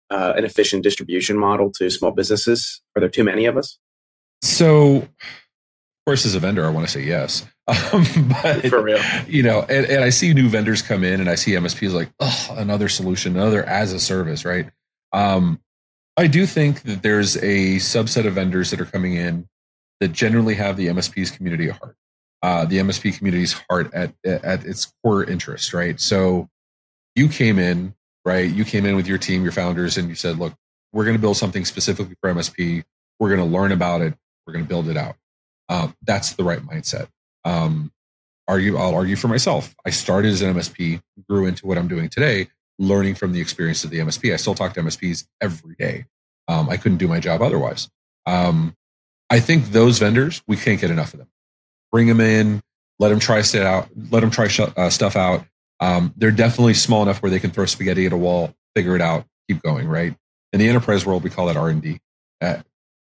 uh, 0.10 0.34
an 0.36 0.46
efficient 0.46 0.84
distribution 0.84 1.38
model 1.38 1.72
to 1.72 1.90
small 1.90 2.12
businesses? 2.12 2.82
Are 2.96 3.00
there 3.00 3.10
too 3.10 3.24
many 3.24 3.46
of 3.46 3.58
us? 3.58 3.78
So, 4.42 4.98
of 4.98 5.10
course, 6.06 6.26
as 6.26 6.36
a 6.36 6.40
vendor, 6.40 6.66
I 6.66 6.70
want 6.70 6.86
to 6.88 6.92
say 6.92 7.04
yes. 7.04 7.46
Um, 7.68 8.06
but 8.44 8.68
for 8.68 8.80
real, 8.80 9.02
you 9.28 9.42
know, 9.42 9.62
and, 9.62 9.88
and 9.88 10.04
I 10.04 10.12
see 10.12 10.36
new 10.36 10.50
vendors 10.50 10.84
come 10.84 11.04
in, 11.04 11.20
and 11.20 11.28
I 11.28 11.34
see 11.34 11.54
MSPs 11.54 11.94
like, 11.94 12.12
oh, 12.20 12.48
another 12.52 12.88
solution, 12.88 13.36
another 13.36 13.64
as 13.64 13.92
a 13.92 14.00
service, 14.00 14.46
right? 14.46 14.70
Um, 15.14 15.60
I 16.16 16.28
do 16.28 16.46
think 16.46 16.84
that 16.84 17.02
there's 17.02 17.38
a 17.38 17.78
subset 17.78 18.28
of 18.28 18.34
vendors 18.34 18.70
that 18.70 18.80
are 18.80 18.86
coming 18.86 19.16
in 19.16 19.48
that 20.00 20.14
generally 20.14 20.54
have 20.54 20.78
the 20.78 20.88
MSP's 20.88 21.32
community 21.32 21.70
at 21.70 21.78
heart, 21.78 21.96
uh, 22.44 22.66
the 22.66 22.78
MSP 22.78 23.18
community's 23.18 23.54
heart 23.68 23.92
at 23.96 24.14
at 24.24 24.64
its 24.64 24.94
core 25.04 25.24
interest, 25.24 25.74
right? 25.74 26.00
So 26.00 26.50
you 27.16 27.28
came 27.28 27.58
in 27.58 27.96
right? 28.26 28.52
You 28.52 28.66
came 28.66 28.86
in 28.86 28.96
with 28.96 29.08
your 29.08 29.18
team, 29.18 29.44
your 29.44 29.52
founders, 29.52 29.98
and 29.98 30.10
you 30.10 30.16
said, 30.16 30.38
look, 30.40 30.54
we're 30.92 31.06
going 31.06 31.16
to 31.16 31.22
build 31.22 31.38
something 31.38 31.64
specifically 31.64 32.16
for 32.20 32.34
MSP. 32.34 32.84
We're 33.20 33.36
going 33.36 33.48
to 33.48 33.56
learn 33.58 33.72
about 33.72 34.02
it. 34.02 34.16
We're 34.46 34.54
going 34.54 34.66
to 34.66 34.70
build 34.70 34.90
it 34.90 34.98
out. 34.98 35.16
Um, 35.70 35.96
that's 36.04 36.34
the 36.34 36.44
right 36.44 36.60
mindset. 36.60 37.08
Um, 37.44 37.92
argue, 38.48 38.78
I'll 38.78 38.96
argue 38.96 39.16
for 39.16 39.28
myself. 39.28 39.76
I 39.86 39.92
started 39.92 40.34
as 40.34 40.42
an 40.42 40.56
MSP, 40.56 41.02
grew 41.30 41.46
into 41.46 41.68
what 41.68 41.78
I'm 41.78 41.88
doing 41.88 42.10
today, 42.10 42.50
learning 42.80 43.16
from 43.16 43.32
the 43.32 43.42
experience 43.42 43.84
of 43.84 43.90
the 43.90 44.00
MSP. 44.00 44.34
I 44.34 44.38
still 44.38 44.56
talk 44.56 44.74
to 44.74 44.82
MSPs 44.82 45.26
every 45.42 45.76
day. 45.76 46.06
Um, 46.48 46.70
I 46.70 46.78
couldn't 46.78 46.98
do 46.98 47.08
my 47.08 47.20
job 47.20 47.42
otherwise. 47.42 47.90
Um, 48.26 48.76
I 49.30 49.40
think 49.40 49.72
those 49.72 50.00
vendors, 50.00 50.44
we 50.48 50.58
can't 50.58 50.80
get 50.80 50.92
enough 50.92 51.14
of 51.14 51.20
them. 51.20 51.30
Bring 51.92 52.08
them 52.08 52.22
in, 52.22 52.62
let 53.00 53.10
them 53.10 53.20
try 53.20 53.42
stuff 53.42 53.64
out, 53.64 53.90
let 54.12 54.22
them 54.22 54.32
try 54.32 54.48
sh- 54.48 54.60
uh, 54.60 54.90
stuff 54.90 55.16
out, 55.16 55.46
um, 55.80 56.14
they're 56.18 56.32
definitely 56.32 56.74
small 56.74 57.04
enough 57.04 57.22
where 57.22 57.30
they 57.30 57.40
can 57.40 57.52
throw 57.52 57.66
spaghetti 57.66 58.06
at 58.06 58.14
a 58.14 58.18
wall, 58.18 58.54
figure 58.76 58.96
it 58.96 59.02
out, 59.02 59.26
keep 59.48 59.62
going. 59.62 59.88
Right 59.88 60.16
in 60.54 60.60
the 60.60 60.70
enterprise 60.70 61.06
world, 61.06 61.24
we 61.24 61.30
call 61.30 61.48
that 61.48 61.58
R 61.58 61.70
and 61.70 61.82
D. 61.82 62.00
Uh, 62.42 62.58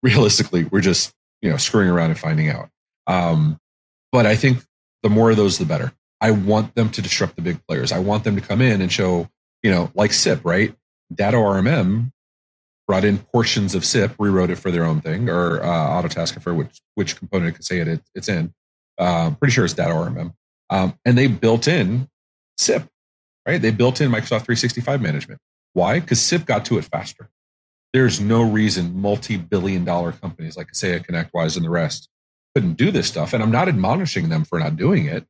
realistically, 0.02 0.64
we're 0.64 0.82
just 0.82 1.14
you 1.40 1.50
know 1.50 1.56
screwing 1.56 1.88
around 1.88 2.10
and 2.10 2.18
finding 2.18 2.50
out. 2.50 2.68
Um, 3.06 3.58
but 4.12 4.26
I 4.26 4.36
think 4.36 4.62
the 5.02 5.08
more 5.08 5.30
of 5.30 5.36
those, 5.36 5.58
the 5.58 5.64
better. 5.64 5.92
I 6.20 6.32
want 6.32 6.74
them 6.74 6.90
to 6.90 7.00
disrupt 7.00 7.36
the 7.36 7.42
big 7.42 7.64
players. 7.66 7.90
I 7.92 8.00
want 8.00 8.24
them 8.24 8.34
to 8.34 8.42
come 8.42 8.60
in 8.60 8.82
and 8.82 8.92
show, 8.92 9.28
you 9.62 9.70
know, 9.70 9.90
like 9.94 10.10
CIPP, 10.10 10.44
right? 10.44 10.74
Datto 11.14 11.38
RMM 11.38 12.10
brought 12.88 13.04
in 13.04 13.18
portions 13.18 13.74
of 13.74 13.82
CIPP, 13.82 14.16
rewrote 14.18 14.50
it 14.50 14.56
for 14.56 14.70
their 14.70 14.84
own 14.84 15.00
thing, 15.00 15.28
or 15.30 15.62
uh, 15.62 16.02
Autotasker 16.02 16.42
for 16.42 16.54
which 16.54 16.80
which 16.96 17.16
component 17.16 17.54
can 17.54 17.62
say 17.62 17.78
it, 17.78 18.02
it's 18.14 18.28
in. 18.28 18.52
Uh, 18.98 19.30
pretty 19.30 19.52
sure 19.52 19.64
it's 19.64 19.74
Datto 19.74 19.94
RMM. 19.94 20.34
Um, 20.70 20.98
and 21.06 21.16
they 21.16 21.28
built 21.28 21.66
in 21.66 22.08
CIPP, 22.58 22.88
right? 23.46 23.60
They 23.60 23.70
built 23.70 24.00
in 24.00 24.10
Microsoft 24.10 24.44
365 24.44 25.00
management. 25.00 25.40
Why? 25.72 26.00
Because 26.00 26.20
CIPP 26.20 26.46
got 26.46 26.64
to 26.66 26.78
it 26.78 26.84
faster. 26.84 27.30
There's 27.92 28.20
no 28.20 28.42
reason 28.42 29.00
multi-billion 29.00 29.84
dollar 29.84 30.12
companies 30.12 30.56
like 30.56 30.72
Kaseya, 30.72 31.06
ConnectWise, 31.06 31.56
and 31.56 31.64
the 31.64 31.70
rest 31.70 32.08
couldn't 32.54 32.74
do 32.74 32.90
this 32.90 33.08
stuff. 33.08 33.32
And 33.32 33.42
I'm 33.42 33.50
not 33.50 33.68
admonishing 33.68 34.28
them 34.28 34.44
for 34.44 34.58
not 34.58 34.76
doing 34.76 35.06
it, 35.06 35.26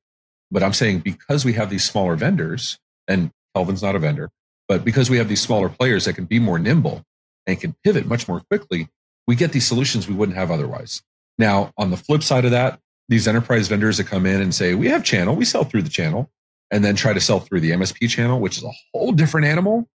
but 0.50 0.62
I'm 0.62 0.72
saying 0.72 1.00
because 1.00 1.44
we 1.44 1.52
have 1.54 1.70
these 1.70 1.84
smaller 1.84 2.16
vendors, 2.16 2.78
and 3.06 3.30
Kelvin's 3.54 3.82
not 3.82 3.94
a 3.94 3.98
vendor, 3.98 4.30
but 4.66 4.84
because 4.84 5.10
we 5.10 5.18
have 5.18 5.28
these 5.28 5.40
smaller 5.40 5.68
players 5.68 6.04
that 6.04 6.14
can 6.14 6.24
be 6.24 6.38
more 6.38 6.58
nimble 6.58 7.04
and 7.46 7.60
can 7.60 7.74
pivot 7.84 8.06
much 8.06 8.28
more 8.28 8.40
quickly, 8.50 8.88
we 9.26 9.36
get 9.36 9.52
these 9.52 9.66
solutions 9.66 10.08
we 10.08 10.14
wouldn't 10.14 10.36
have 10.36 10.50
otherwise. 10.50 11.02
Now, 11.38 11.72
on 11.76 11.90
the 11.90 11.96
flip 11.96 12.22
side 12.22 12.44
of 12.44 12.50
that, 12.50 12.80
these 13.08 13.28
enterprise 13.28 13.68
vendors 13.68 13.96
that 13.98 14.04
come 14.04 14.26
in 14.26 14.40
and 14.40 14.54
say, 14.54 14.74
we 14.74 14.88
have 14.88 15.04
channel, 15.04 15.34
we 15.34 15.44
sell 15.44 15.64
through 15.64 15.82
the 15.82 15.88
channel, 15.88 16.30
and 16.70 16.84
then 16.84 16.96
try 16.96 17.12
to 17.12 17.20
sell 17.20 17.40
through 17.40 17.60
the 17.60 17.70
MSP 17.72 18.08
channel, 18.08 18.40
which 18.40 18.58
is 18.58 18.64
a 18.64 18.72
whole 18.92 19.12
different 19.12 19.46
animal. 19.46 19.88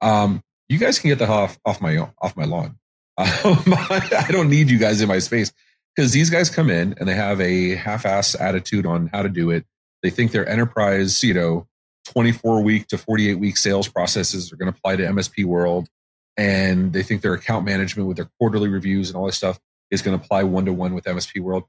Um, 0.00 0.42
you 0.68 0.78
guys 0.78 0.98
can 0.98 1.08
get 1.08 1.18
the 1.18 1.26
hell 1.26 1.36
off, 1.36 1.58
off 1.64 1.80
my 1.80 1.96
off 2.20 2.36
my 2.36 2.44
lawn. 2.44 2.76
I 3.18 4.26
don't 4.30 4.50
need 4.50 4.70
you 4.70 4.78
guys 4.78 5.00
in 5.00 5.08
my 5.08 5.20
space 5.20 5.52
because 5.94 6.12
these 6.12 6.28
guys 6.28 6.50
come 6.50 6.68
in 6.68 6.94
and 6.98 7.08
they 7.08 7.14
have 7.14 7.40
a 7.40 7.74
half-ass 7.74 8.38
attitude 8.38 8.84
on 8.84 9.08
how 9.12 9.22
to 9.22 9.28
do 9.28 9.50
it. 9.50 9.64
They 10.02 10.10
think 10.10 10.32
their 10.32 10.46
enterprise, 10.46 11.22
you 11.24 11.32
know, 11.32 11.66
24 12.06 12.62
week 12.62 12.86
to 12.88 12.98
48 12.98 13.38
week 13.38 13.56
sales 13.56 13.88
processes 13.88 14.52
are 14.52 14.56
going 14.56 14.70
to 14.70 14.78
apply 14.78 14.96
to 14.96 15.04
MSP 15.04 15.44
world, 15.44 15.88
and 16.36 16.92
they 16.92 17.02
think 17.02 17.22
their 17.22 17.32
account 17.32 17.64
management 17.64 18.06
with 18.06 18.16
their 18.18 18.28
quarterly 18.38 18.68
reviews 18.68 19.08
and 19.08 19.16
all 19.16 19.26
this 19.26 19.36
stuff 19.36 19.58
is 19.90 20.02
going 20.02 20.18
to 20.18 20.22
apply 20.22 20.42
one 20.42 20.66
to 20.66 20.72
one 20.72 20.94
with 20.94 21.04
MSP 21.04 21.40
world. 21.40 21.64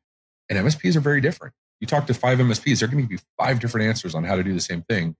And 0.49 0.59
MSPs 0.59 0.95
are 0.95 1.01
very 1.01 1.21
different. 1.21 1.53
You 1.79 1.87
talk 1.87 2.07
to 2.07 2.13
five 2.13 2.39
MSPs, 2.39 2.79
they're 2.79 2.87
going 2.87 3.03
to 3.03 3.03
give 3.03 3.19
you 3.19 3.25
five 3.37 3.59
different 3.59 3.87
answers 3.87 4.15
on 4.15 4.23
how 4.23 4.35
to 4.35 4.43
do 4.43 4.53
the 4.53 4.61
same 4.61 4.81
thing. 4.83 5.15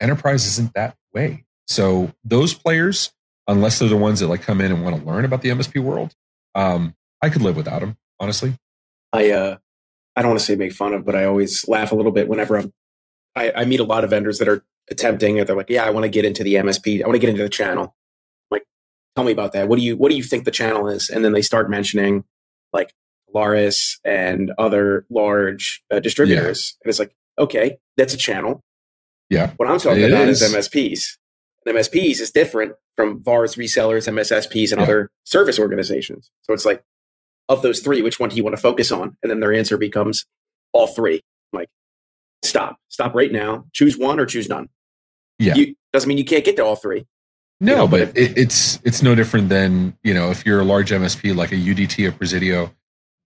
Enterprise 0.00 0.46
isn't 0.46 0.72
that 0.74 0.96
way. 1.14 1.44
So 1.66 2.12
those 2.24 2.54
players, 2.54 3.12
unless 3.48 3.78
they're 3.78 3.88
the 3.88 3.96
ones 3.96 4.20
that 4.20 4.28
like 4.28 4.42
come 4.42 4.60
in 4.60 4.70
and 4.72 4.84
want 4.84 4.96
to 4.96 5.04
learn 5.04 5.24
about 5.24 5.42
the 5.42 5.48
MSP 5.48 5.82
world, 5.82 6.14
um, 6.54 6.94
I 7.22 7.28
could 7.28 7.42
live 7.42 7.56
without 7.56 7.80
them, 7.80 7.96
honestly. 8.20 8.56
I 9.12 9.30
uh, 9.30 9.56
I 10.14 10.22
don't 10.22 10.30
want 10.30 10.40
to 10.40 10.46
say 10.46 10.56
make 10.56 10.72
fun 10.72 10.94
of, 10.94 11.04
but 11.04 11.14
I 11.14 11.24
always 11.24 11.66
laugh 11.68 11.92
a 11.92 11.94
little 11.94 12.12
bit 12.12 12.28
whenever 12.28 12.56
I'm. 12.56 12.72
I, 13.34 13.52
I 13.54 13.64
meet 13.64 13.80
a 13.80 13.84
lot 13.84 14.02
of 14.02 14.10
vendors 14.10 14.38
that 14.38 14.48
are 14.48 14.64
attempting, 14.90 15.38
and 15.38 15.48
they're 15.48 15.56
like, 15.56 15.70
"Yeah, 15.70 15.84
I 15.84 15.90
want 15.90 16.04
to 16.04 16.08
get 16.08 16.24
into 16.24 16.42
the 16.42 16.54
MSP. 16.54 17.02
I 17.02 17.06
want 17.06 17.16
to 17.16 17.20
get 17.20 17.30
into 17.30 17.42
the 17.42 17.48
channel." 17.48 17.84
I'm 17.84 18.56
like, 18.56 18.64
tell 19.14 19.24
me 19.24 19.32
about 19.32 19.52
that. 19.52 19.68
What 19.68 19.78
do 19.78 19.84
you 19.84 19.96
What 19.96 20.10
do 20.10 20.16
you 20.16 20.22
think 20.22 20.44
the 20.44 20.50
channel 20.50 20.88
is? 20.88 21.10
And 21.10 21.24
then 21.24 21.32
they 21.32 21.42
start 21.42 21.68
mentioning 21.70 22.24
like 22.72 22.94
Polaris 23.30 23.98
and 24.04 24.52
other 24.58 25.06
large 25.10 25.82
uh, 25.90 26.00
distributors, 26.00 26.74
yeah. 26.74 26.84
and 26.84 26.90
it's 26.90 26.98
like, 26.98 27.14
okay, 27.38 27.78
that's 27.96 28.14
a 28.14 28.18
channel. 28.18 28.62
Yeah. 29.28 29.52
What 29.56 29.68
I'm 29.68 29.78
talking 29.78 30.02
it 30.02 30.12
about 30.12 30.28
is, 30.28 30.42
is 30.42 30.54
MSPs. 30.54 31.16
MSPs 31.66 32.20
is 32.20 32.30
different 32.30 32.74
from 32.94 33.22
VARs, 33.22 33.56
resellers, 33.56 34.08
MSSPs, 34.08 34.70
and 34.70 34.80
yeah. 34.80 34.84
other 34.84 35.10
service 35.24 35.58
organizations. 35.58 36.30
So 36.42 36.52
it's 36.52 36.64
like, 36.64 36.84
of 37.48 37.62
those 37.62 37.80
three, 37.80 38.02
which 38.02 38.18
one 38.18 38.28
do 38.28 38.36
you 38.36 38.44
want 38.44 38.56
to 38.56 38.62
focus 38.62 38.90
on? 38.90 39.16
And 39.22 39.30
then 39.30 39.40
their 39.40 39.52
answer 39.52 39.76
becomes 39.76 40.26
all 40.72 40.86
three. 40.86 41.22
I'm 41.52 41.60
like, 41.60 41.68
stop, 42.42 42.76
stop 42.88 43.14
right 43.14 43.30
now. 43.30 43.66
Choose 43.72 43.96
one 43.96 44.18
or 44.18 44.26
choose 44.26 44.48
none. 44.48 44.68
Yeah, 45.38 45.54
you, 45.54 45.74
doesn't 45.92 46.08
mean 46.08 46.18
you 46.18 46.24
can't 46.24 46.44
get 46.44 46.56
to 46.56 46.64
all 46.64 46.76
three. 46.76 47.06
No, 47.60 47.72
you 47.72 47.76
know, 47.78 47.88
but, 47.88 48.14
but 48.14 48.18
it, 48.18 48.38
it's 48.38 48.80
it's 48.84 49.02
no 49.02 49.14
different 49.14 49.48
than 49.48 49.96
you 50.02 50.14
know 50.14 50.30
if 50.30 50.46
you're 50.46 50.60
a 50.60 50.64
large 50.64 50.90
MSP 50.90 51.34
like 51.34 51.52
a 51.52 51.56
UDT 51.56 52.08
or 52.08 52.12
Presidio, 52.12 52.72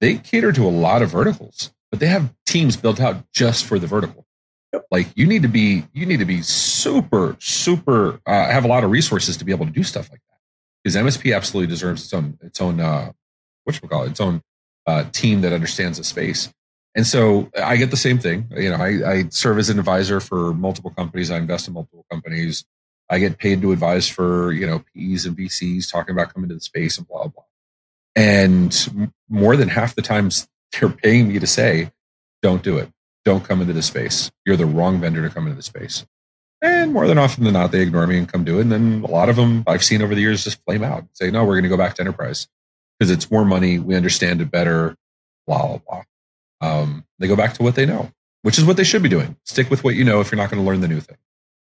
they 0.01 0.17
cater 0.17 0.53
to 0.53 0.67
a 0.67 0.71
lot 0.71 1.03
of 1.03 1.11
verticals, 1.11 1.73
but 1.91 2.01
they 2.01 2.07
have 2.07 2.35
teams 2.47 2.77
built 2.77 3.01
out 3.01 3.31
just 3.33 3.65
for 3.65 3.79
the 3.79 3.87
vertical. 3.87 4.27
Yep. 4.73 4.87
Like 4.91 5.09
you 5.17 5.27
need 5.27 5.43
to 5.43 5.49
be 5.49 5.85
you 5.93 6.07
need 6.07 6.21
to 6.21 6.25
be 6.25 6.43
super 6.43 7.37
super 7.41 8.21
uh, 8.27 8.51
have 8.51 8.65
a 8.65 8.69
lot 8.69 8.85
of 8.85 8.91
resources 8.91 9.37
to 9.39 9.45
be 9.45 9.53
able 9.53 9.67
to 9.67 9.73
do 9.73 9.83
stuff 9.83 10.11
like 10.11 10.21
that 10.21 10.39
because 10.83 10.97
MSP 10.97 11.35
absolutely 11.35 11.69
deserves 11.69 12.05
its 12.05 12.15
own 12.15 12.39
its 12.41 12.61
own 12.61 12.81
uh, 12.81 13.11
what 13.65 13.81
we 13.83 13.89
call 13.89 14.05
it 14.05 14.11
its 14.11 14.21
own 14.21 14.43
uh, 14.87 15.05
team 15.13 15.41
that 15.41 15.53
understands 15.53 15.99
the 15.99 16.05
space. 16.05 16.53
And 16.95 17.07
so 17.07 17.51
I 17.61 17.77
get 17.77 17.91
the 17.91 17.97
same 17.97 18.19
thing. 18.19 18.49
You 18.57 18.71
know, 18.71 18.77
I, 18.77 19.13
I 19.13 19.25
serve 19.31 19.59
as 19.59 19.71
an 19.71 19.79
advisor 19.79 20.19
for 20.19 20.53
multiple 20.53 20.91
companies. 20.91 21.31
I 21.31 21.37
invest 21.37 21.69
in 21.69 21.75
multiple 21.75 22.05
companies. 22.11 22.65
I 23.09 23.19
get 23.19 23.39
paid 23.39 23.63
to 23.63 23.73
advise 23.73 24.09
for 24.09 24.53
you 24.53 24.67
know 24.67 24.85
PEs 24.95 25.27
and 25.27 25.37
VCs 25.37 25.91
talking 25.91 26.15
about 26.15 26.33
coming 26.33 26.49
to 26.49 26.55
the 26.55 26.61
space 26.61 26.97
and 26.97 27.07
blah 27.07 27.27
blah. 27.27 27.45
And 28.17 29.13
more 29.29 29.57
than 29.57 29.69
half 29.69 29.95
the 29.95 30.03
times 30.03 30.49
they're 30.73 30.89
paying 30.89 31.29
me 31.29 31.39
to 31.39 31.47
say, 31.47 31.91
"Don't 32.43 32.63
do 32.63 32.79
it 32.79 32.91
don't 33.25 33.45
come 33.45 33.61
into 33.61 33.73
the 33.73 33.83
space. 33.83 34.31
You're 34.45 34.57
the 34.57 34.67
wrong 34.67 35.01
vendor 35.01 35.23
to 35.27 35.33
come 35.33 35.45
into 35.45 35.57
the 35.57 35.63
space. 35.63 36.07
And 36.63 36.93
more 36.93 37.07
than 37.07 37.19
often 37.19 37.45
than 37.45 37.55
not, 37.55 37.73
they 37.73 37.81
ignore 37.81 38.07
me 38.07 38.19
and 38.19 38.31
come 38.31 38.45
do 38.45 38.59
it. 38.59 38.63
And 38.63 38.73
then 38.73 39.05
a 39.05 39.11
lot 39.11 39.29
of 39.29 39.37
them 39.37 39.65
I've 39.67 39.85
seen 39.85 40.03
over 40.03 40.15
the 40.15 40.21
years 40.21 40.45
just 40.45 40.63
flame 40.65 40.83
out, 40.83 41.01
and 41.01 41.09
say, 41.15 41.31
no, 41.31 41.45
we're 41.45 41.55
going 41.55 41.65
to 41.65 41.71
go 41.71 41.77
back 41.77 41.95
to 41.95 42.03
enterprise 42.03 42.49
because 42.99 43.11
it's 43.11 43.31
more 43.31 43.45
money. 43.45 43.79
We 43.79 43.95
understand 43.95 44.41
it 44.41 44.51
better, 44.51 44.97
blah, 45.47 45.67
blah, 45.67 45.79
blah. 45.79 46.03
Um, 46.61 47.05
they 47.19 47.29
go 47.29 47.37
back 47.37 47.55
to 47.55 47.63
what 47.63 47.77
they 47.77 47.87
know, 47.87 48.11
which 48.43 48.59
is 48.59 48.65
what 48.65 48.77
they 48.77 48.85
should 48.85 49.03
be 49.03 49.09
doing. 49.09 49.37
Stick 49.45 49.71
with 49.71 49.85
what 49.85 49.95
you 49.95 50.05
know 50.05 50.21
if 50.21 50.31
you're 50.31 50.37
not 50.37 50.51
going 50.51 50.63
to 50.63 50.67
learn 50.67 50.81
the 50.81 50.89
new 50.89 51.01
thing. 51.01 51.17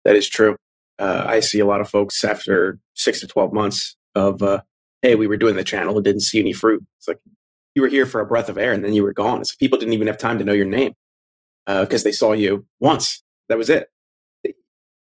That 0.05 0.15
is 0.15 0.27
true. 0.27 0.55
Uh, 0.97 1.23
I 1.27 1.39
see 1.39 1.59
a 1.59 1.65
lot 1.65 1.81
of 1.81 1.89
folks 1.89 2.23
after 2.23 2.79
six 2.95 3.19
to 3.19 3.27
12 3.27 3.53
months 3.53 3.95
of, 4.15 4.41
uh, 4.41 4.61
hey, 5.01 5.15
we 5.15 5.27
were 5.27 5.37
doing 5.37 5.55
the 5.55 5.63
channel 5.63 5.95
and 5.95 6.03
didn't 6.03 6.21
see 6.21 6.39
any 6.39 6.53
fruit. 6.53 6.85
It's 6.97 7.07
like 7.07 7.19
you 7.75 7.81
were 7.81 7.87
here 7.87 8.05
for 8.05 8.21
a 8.21 8.25
breath 8.25 8.49
of 8.49 8.57
air 8.57 8.73
and 8.73 8.83
then 8.83 8.93
you 8.93 9.03
were 9.03 9.13
gone. 9.13 9.41
It's 9.41 9.55
people 9.55 9.79
didn't 9.79 9.93
even 9.93 10.07
have 10.07 10.17
time 10.17 10.39
to 10.39 10.45
know 10.45 10.53
your 10.53 10.65
name 10.65 10.93
because 11.65 12.01
uh, 12.01 12.05
they 12.05 12.11
saw 12.11 12.33
you 12.33 12.65
once. 12.79 13.23
That 13.47 13.57
was 13.57 13.69
it. 13.69 13.89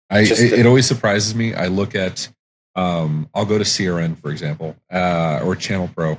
I, 0.09 0.25
Just, 0.25 0.41
it, 0.41 0.53
it, 0.53 0.65
always 0.65 0.85
surprises 0.85 1.33
me. 1.33 1.53
I 1.53 1.67
look 1.67 1.95
at, 1.95 2.27
um, 2.75 3.29
I'll 3.33 3.45
go 3.45 3.57
to 3.57 3.63
CRN, 3.63 4.17
for 4.17 4.29
example, 4.29 4.75
uh, 4.91 5.39
or 5.43 5.55
Channel 5.55 5.89
Pro, 5.95 6.17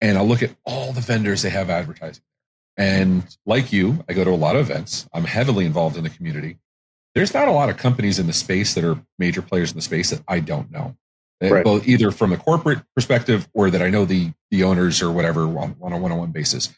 and 0.00 0.16
I'll 0.16 0.26
look 0.26 0.42
at 0.42 0.54
all 0.64 0.92
the 0.92 1.00
vendors 1.00 1.42
they 1.42 1.50
have 1.50 1.68
advertising. 1.68 2.22
And 2.76 3.24
like 3.44 3.72
you, 3.72 4.04
I 4.08 4.12
go 4.12 4.22
to 4.22 4.30
a 4.30 4.36
lot 4.36 4.54
of 4.54 4.70
events. 4.70 5.08
I'm 5.12 5.24
heavily 5.24 5.66
involved 5.66 5.96
in 5.96 6.04
the 6.04 6.10
community. 6.10 6.58
There's 7.14 7.34
not 7.34 7.48
a 7.48 7.52
lot 7.52 7.70
of 7.70 7.76
companies 7.76 8.18
in 8.18 8.26
the 8.26 8.32
space 8.32 8.74
that 8.74 8.84
are 8.84 9.00
major 9.18 9.42
players 9.42 9.70
in 9.70 9.76
the 9.76 9.82
space 9.82 10.10
that 10.10 10.22
I 10.28 10.40
don't 10.40 10.70
know. 10.70 10.96
Eh, 11.44 11.50
right. 11.50 11.64
Well, 11.64 11.80
either 11.84 12.10
from 12.10 12.32
a 12.32 12.36
corporate 12.36 12.80
perspective 12.94 13.48
or 13.52 13.70
that 13.70 13.82
I 13.82 13.90
know 13.90 14.04
the 14.04 14.32
the 14.50 14.64
owners 14.64 15.02
or 15.02 15.12
whatever 15.12 15.42
on, 15.42 15.76
on 15.82 15.92
a 15.92 15.98
one-on-one 15.98 16.30
basis. 16.30 16.70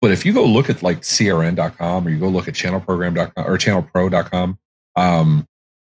But 0.00 0.12
if 0.12 0.24
you 0.24 0.32
go 0.32 0.44
look 0.44 0.70
at 0.70 0.82
like 0.82 1.00
crn.com 1.00 2.06
or 2.06 2.10
you 2.10 2.18
go 2.18 2.28
look 2.28 2.48
at 2.48 2.54
channelprogram.com 2.54 3.44
or 3.44 3.58
channelpro.com, 3.58 4.58
um, 4.96 5.46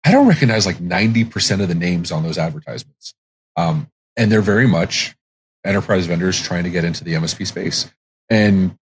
I 0.03 0.11
don't 0.11 0.27
recognize 0.27 0.65
like 0.65 0.77
90% 0.77 1.61
of 1.61 1.67
the 1.67 1.75
names 1.75 2.11
on 2.11 2.23
those 2.23 2.37
advertisements. 2.37 3.13
Um, 3.55 3.87
and 4.17 4.31
they're 4.31 4.41
very 4.41 4.67
much 4.67 5.15
enterprise 5.63 6.07
vendors 6.07 6.41
trying 6.41 6.63
to 6.63 6.71
get 6.71 6.83
into 6.83 7.03
the 7.03 7.13
MSP 7.13 7.45
space. 7.45 7.91
And 8.29 8.75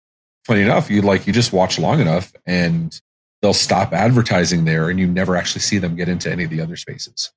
funny 0.46 0.62
enough, 0.62 0.90
you 0.90 1.02
like, 1.02 1.26
you 1.26 1.32
just 1.32 1.52
watch 1.52 1.78
long 1.78 2.00
enough 2.00 2.32
and 2.46 2.98
they'll 3.42 3.54
stop 3.54 3.92
advertising 3.92 4.64
there 4.64 4.88
and 4.88 5.00
you 5.00 5.06
never 5.08 5.36
actually 5.36 5.62
see 5.62 5.78
them 5.78 5.96
get 5.96 6.08
into 6.08 6.30
any 6.30 6.44
of 6.44 6.50
the 6.50 6.60
other 6.60 6.76
spaces. 6.76 7.32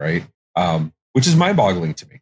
Right. 0.00 0.26
Um, 0.54 0.92
which 1.16 1.26
is 1.26 1.34
mind 1.34 1.56
boggling 1.56 1.94
to 1.94 2.06
me. 2.08 2.20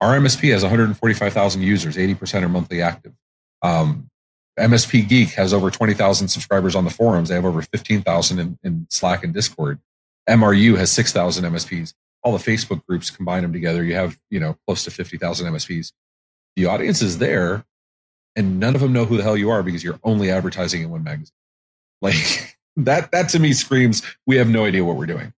Our 0.00 0.16
MSP 0.16 0.52
has 0.52 0.62
145,000 0.62 1.60
users, 1.60 1.96
80% 1.96 2.44
are 2.44 2.48
monthly 2.48 2.80
active. 2.80 3.12
Um, 3.62 4.10
MSP 4.56 5.08
Geek 5.08 5.30
has 5.30 5.52
over 5.52 5.72
20,000 5.72 6.28
subscribers 6.28 6.76
on 6.76 6.84
the 6.84 6.90
forums. 6.90 7.30
They 7.30 7.34
have 7.34 7.44
over 7.44 7.62
15,000 7.62 8.38
in, 8.38 8.56
in, 8.62 8.86
Slack 8.90 9.24
and 9.24 9.34
Discord. 9.34 9.80
MRU 10.30 10.78
has 10.78 10.92
6,000 10.92 11.46
MSPs. 11.46 11.94
All 12.22 12.30
the 12.30 12.38
Facebook 12.38 12.86
groups 12.86 13.10
combine 13.10 13.42
them 13.42 13.52
together. 13.52 13.82
You 13.82 13.96
have, 13.96 14.16
you 14.30 14.38
know, 14.38 14.56
close 14.68 14.84
to 14.84 14.92
50,000 14.92 15.52
MSPs. 15.52 15.90
The 16.54 16.66
audience 16.66 17.02
is 17.02 17.18
there 17.18 17.64
and 18.36 18.60
none 18.60 18.76
of 18.76 18.80
them 18.80 18.92
know 18.92 19.04
who 19.04 19.16
the 19.16 19.24
hell 19.24 19.36
you 19.36 19.50
are 19.50 19.64
because 19.64 19.82
you're 19.82 19.98
only 20.04 20.30
advertising 20.30 20.82
in 20.82 20.90
one 20.90 21.02
magazine. 21.02 21.34
Like 22.00 22.56
that, 22.76 23.10
that 23.10 23.30
to 23.30 23.40
me 23.40 23.52
screams, 23.52 24.00
we 24.28 24.36
have 24.36 24.48
no 24.48 24.64
idea 24.64 24.84
what 24.84 24.94
we're 24.94 25.06
doing. 25.06 25.32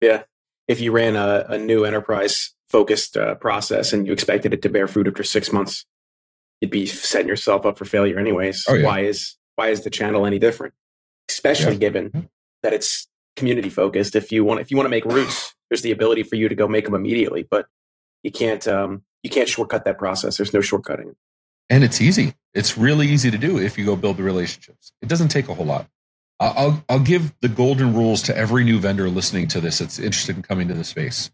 Yeah. 0.00 0.22
If 0.68 0.80
you 0.80 0.92
ran 0.92 1.16
a, 1.16 1.46
a 1.48 1.58
new 1.58 1.84
enterprise 1.84 2.52
focused 2.68 3.16
uh, 3.16 3.34
process 3.36 3.92
and 3.92 4.06
you 4.06 4.12
expected 4.12 4.52
it 4.52 4.62
to 4.62 4.68
bear 4.68 4.86
fruit 4.86 5.08
after 5.08 5.24
six 5.24 5.52
months, 5.52 5.86
you'd 6.60 6.70
be 6.70 6.86
setting 6.86 7.28
yourself 7.28 7.64
up 7.64 7.78
for 7.78 7.84
failure 7.84 8.18
anyways. 8.18 8.64
Oh, 8.68 8.74
yeah. 8.74 8.84
Why 8.84 9.00
is 9.00 9.36
why 9.56 9.68
is 9.68 9.82
the 9.82 9.90
channel 9.90 10.26
any 10.26 10.38
different? 10.38 10.74
Especially 11.28 11.72
yeah. 11.72 11.78
given 11.78 12.28
that 12.62 12.72
it's 12.72 13.08
community 13.36 13.70
focused. 13.70 14.14
If 14.14 14.30
you 14.30 14.44
want 14.44 14.60
if 14.60 14.70
you 14.70 14.76
want 14.76 14.86
to 14.86 14.90
make 14.90 15.04
roots, 15.04 15.54
there's 15.70 15.82
the 15.82 15.90
ability 15.90 16.22
for 16.22 16.36
you 16.36 16.48
to 16.48 16.54
go 16.54 16.68
make 16.68 16.84
them 16.84 16.94
immediately, 16.94 17.46
but 17.50 17.66
you 18.22 18.30
can't 18.30 18.66
um, 18.68 19.02
you 19.22 19.30
can't 19.30 19.48
shortcut 19.48 19.84
that 19.84 19.98
process. 19.98 20.36
There's 20.36 20.52
no 20.52 20.60
shortcutting. 20.60 21.14
And 21.70 21.84
it's 21.84 22.00
easy. 22.00 22.34
It's 22.54 22.78
really 22.78 23.06
easy 23.08 23.30
to 23.30 23.38
do 23.38 23.58
if 23.58 23.76
you 23.76 23.84
go 23.84 23.94
build 23.94 24.16
the 24.16 24.22
relationships. 24.22 24.92
It 25.02 25.08
doesn't 25.08 25.28
take 25.28 25.48
a 25.48 25.54
whole 25.54 25.66
lot. 25.66 25.86
I'll 26.40 26.84
I'll 26.88 27.00
give 27.00 27.34
the 27.40 27.48
golden 27.48 27.94
rules 27.94 28.22
to 28.22 28.36
every 28.36 28.64
new 28.64 28.78
vendor 28.78 29.08
listening 29.10 29.48
to 29.48 29.60
this 29.60 29.78
that's 29.78 29.98
interested 29.98 30.36
in 30.36 30.42
coming 30.42 30.68
to 30.68 30.74
the 30.74 30.84
space. 30.84 31.30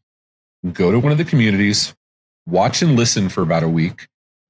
Go 0.72 0.90
to 0.90 0.98
one 0.98 1.12
of 1.12 1.18
the 1.18 1.24
communities, 1.24 1.94
watch 2.46 2.80
and 2.80 2.96
listen 2.96 3.28
for 3.28 3.42
about 3.42 3.62
a 3.62 3.68
week, 3.68 4.08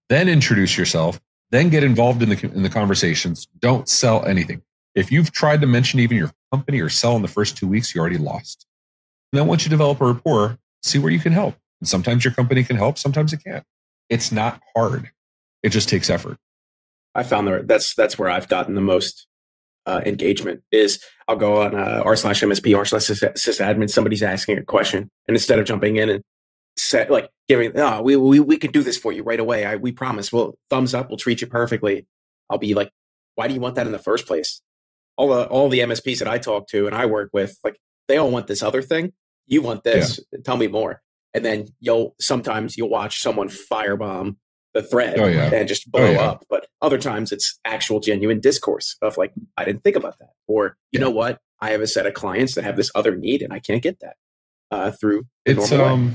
then 0.09 0.29
introduce 0.29 0.79
yourself, 0.79 1.21
then 1.51 1.71
get 1.71 1.83
involved 1.83 2.23
in 2.23 2.29
the 2.29 2.51
in 2.55 2.63
the 2.63 2.71
conversations. 2.71 3.49
Don't 3.59 3.89
sell 3.89 4.25
anything. 4.25 4.63
If 4.95 5.11
you've 5.11 5.33
tried 5.33 5.61
to 5.63 5.67
mention 5.67 5.99
even 5.99 6.17
your 6.17 6.31
company 6.53 6.81
or 6.81 6.89
sell 6.89 7.17
in 7.17 7.23
the 7.23 7.29
first 7.29 7.57
two 7.57 7.67
weeks, 7.67 7.95
you 7.95 8.01
already 8.01 8.19
lost. 8.19 8.67
And 9.33 9.41
then 9.41 9.49
once 9.49 9.65
you 9.65 9.71
develop 9.71 10.01
a 10.01 10.07
rapport, 10.07 10.59
see 10.85 11.01
where 11.01 11.11
you 11.11 11.19
can 11.19 11.33
help. 11.33 11.57
And 11.81 11.89
sometimes 11.89 12.25
your 12.25 12.33
company 12.33 12.63
can 12.63 12.77
help, 12.77 12.97
sometimes 12.99 13.33
it 13.33 13.43
can't. 13.43 13.65
It's 14.09 14.31
not 14.31 14.61
hard. 14.77 15.11
It 15.65 15.71
just 15.71 15.89
takes 15.89 16.11
effort. 16.11 16.39
I 17.15 17.25
found 17.25 17.49
that 17.49 17.67
that's 17.67 17.95
that's 17.95 18.17
where 18.17 18.31
I've 18.31 18.49
gotten 18.49 18.77
the 18.77 18.81
most 18.81 19.27
uh, 19.87 20.01
engagement 20.07 20.63
is 20.73 21.03
I'll 21.29 21.37
go 21.37 21.63
on 21.63 21.75
uh, 21.75 22.03
r 22.05 22.17
slash 22.17 22.43
MSP 22.43 22.77
r 22.77 22.85
slash 22.85 23.03
sysadmin. 23.03 23.91
Somebody's 23.91 24.23
asking 24.23 24.59
a 24.59 24.65
question, 24.65 25.11
and 25.29 25.37
instead 25.37 25.59
of 25.59 25.67
jumping 25.67 25.97
in 25.97 26.09
and 26.09 26.23
set 26.77 27.09
like 27.11 27.31
giving 27.49 27.71
oh 27.79 28.03
we 28.03 28.17
we 28.17 28.41
we 28.41 28.57
can 28.57 28.73
do 28.73 28.83
this 28.83 28.99
for 28.99 29.13
you 29.13 29.23
right 29.23 29.39
away 29.39 29.65
I 29.65 29.77
we 29.77 29.93
promise 29.93 30.33
well 30.33 30.59
thumbs 30.71 30.93
up 30.93 31.09
we'll 31.09 31.17
treat 31.17 31.41
you 31.41 31.47
perfectly 31.47 32.05
I'll 32.51 32.59
be 32.59 32.75
like 32.75 32.91
why 33.35 33.49
do 33.49 33.55
you 33.55 33.61
want 33.61 33.75
that 33.77 33.87
in 33.87 33.93
the 33.93 33.99
first 33.99 34.27
place? 34.27 34.61
All 35.17 35.29
the 35.29 35.47
all 35.47 35.69
the 35.69 35.81
MSPs 35.81 36.19
that 36.19 36.29
I 36.29 36.39
talk 36.39 36.69
to 36.69 36.87
and 36.87 36.95
I 36.95 37.07
work 37.07 37.31
with, 37.33 37.59
like 37.65 37.79
they 38.09 38.17
all 38.17 38.31
want 38.31 38.47
this 38.47 38.63
other 38.63 38.83
thing. 38.83 39.13
You 39.47 39.63
want 39.63 39.85
this? 39.85 40.21
Yeah. 40.33 40.41
Tell 40.45 40.57
me 40.57 40.67
more. 40.67 41.03
And 41.33 41.45
then 41.45 41.67
you'll 41.81 42.15
sometimes 42.21 42.77
you'll 42.77 42.89
watch 42.89 43.21
someone 43.21 43.49
firebomb 43.49 44.37
the 44.75 44.83
thread 44.83 45.19
oh, 45.19 45.27
yeah. 45.27 45.51
and 45.53 45.69
just 45.69 45.91
blow 45.91 46.03
oh, 46.03 46.11
yeah. 46.11 46.21
up. 46.21 46.45
But 46.51 46.67
other 46.83 46.99
times 46.99 47.33
it's 47.33 47.59
actual 47.65 48.01
genuine 48.01 48.41
discourse 48.41 48.97
of 49.01 49.17
like, 49.17 49.33
I 49.57 49.65
didn't 49.65 49.85
think 49.85 49.97
about 49.97 50.19
that. 50.19 50.33
Or 50.47 50.77
you 50.93 51.01
know 51.01 51.11
what? 51.11 51.39
I 51.61 51.71
have 51.71 51.81
a 51.81 51.87
set 51.87 52.07
of 52.07 52.15
clients 52.15 52.55
that 52.57 52.65
have 52.65 52.77
this 52.77 52.91
other 52.95 53.17
need 53.17 53.41
and 53.41 53.53
I 53.53 53.61
can't 53.61 53.83
get 53.83 54.01
that 54.01 54.17
uh, 54.71 54.91
through 54.91 55.27
it's 55.45 55.73
um 55.73 56.09
way. 56.09 56.15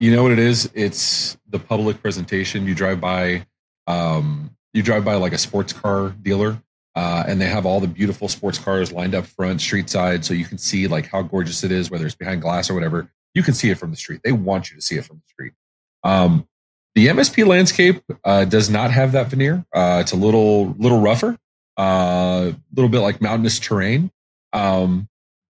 you 0.00 0.14
know 0.14 0.22
what 0.22 0.32
it 0.32 0.38
is 0.38 0.70
it's 0.74 1.36
the 1.48 1.58
public 1.58 2.00
presentation 2.00 2.66
you 2.66 2.74
drive 2.74 3.00
by 3.00 3.46
um 3.86 4.50
you 4.72 4.82
drive 4.82 5.04
by 5.04 5.14
like 5.14 5.32
a 5.32 5.38
sports 5.38 5.72
car 5.72 6.10
dealer 6.22 6.60
uh, 6.94 7.24
and 7.26 7.40
they 7.40 7.46
have 7.46 7.64
all 7.64 7.80
the 7.80 7.86
beautiful 7.86 8.28
sports 8.28 8.58
cars 8.58 8.92
lined 8.92 9.14
up 9.14 9.24
front 9.26 9.60
street 9.60 9.88
side 9.88 10.24
so 10.24 10.34
you 10.34 10.44
can 10.44 10.58
see 10.58 10.86
like 10.86 11.06
how 11.06 11.22
gorgeous 11.22 11.64
it 11.64 11.72
is 11.72 11.90
whether 11.90 12.06
it's 12.06 12.14
behind 12.14 12.42
glass 12.42 12.70
or 12.70 12.74
whatever 12.74 13.08
you 13.34 13.42
can 13.42 13.54
see 13.54 13.70
it 13.70 13.78
from 13.78 13.90
the 13.90 13.96
street 13.96 14.20
they 14.24 14.32
want 14.32 14.70
you 14.70 14.76
to 14.76 14.82
see 14.82 14.96
it 14.96 15.04
from 15.04 15.16
the 15.16 15.28
street 15.28 15.52
um, 16.04 16.46
the 16.94 17.06
msp 17.08 17.46
landscape 17.46 18.02
uh, 18.24 18.44
does 18.44 18.68
not 18.70 18.90
have 18.90 19.12
that 19.12 19.28
veneer. 19.28 19.64
Uh, 19.74 19.98
it's 20.00 20.12
a 20.12 20.16
little 20.16 20.74
little 20.78 21.00
rougher 21.00 21.36
a 21.78 21.80
uh, 21.80 22.52
little 22.74 22.90
bit 22.90 23.00
like 23.00 23.22
mountainous 23.22 23.58
terrain. 23.58 24.10
Um, 24.52 25.08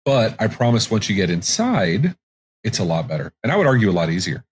but 0.05 0.35
i 0.41 0.49
promise 0.49 0.91
once 0.91 1.09
you 1.09 1.15
get 1.15 1.31
inside 1.31 2.17
it's 2.65 2.81
a 2.81 2.85
lot 2.85 3.07
better. 3.07 3.33
And 3.43 3.53
i 3.53 3.57
would 3.57 3.67
argue 3.67 3.91
a 3.91 3.93
lot 3.93 4.11
easier. 4.11 4.45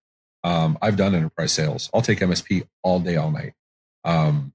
Um, 0.43 0.77
i've 0.81 0.95
done 0.95 1.15
enterprise 1.15 1.51
sales. 1.51 1.89
I'll 1.93 2.01
take 2.01 2.19
msp 2.19 2.65
all 2.83 2.99
day 2.99 3.17
all 3.17 3.31
night. 3.31 3.53
Um, 4.03 4.53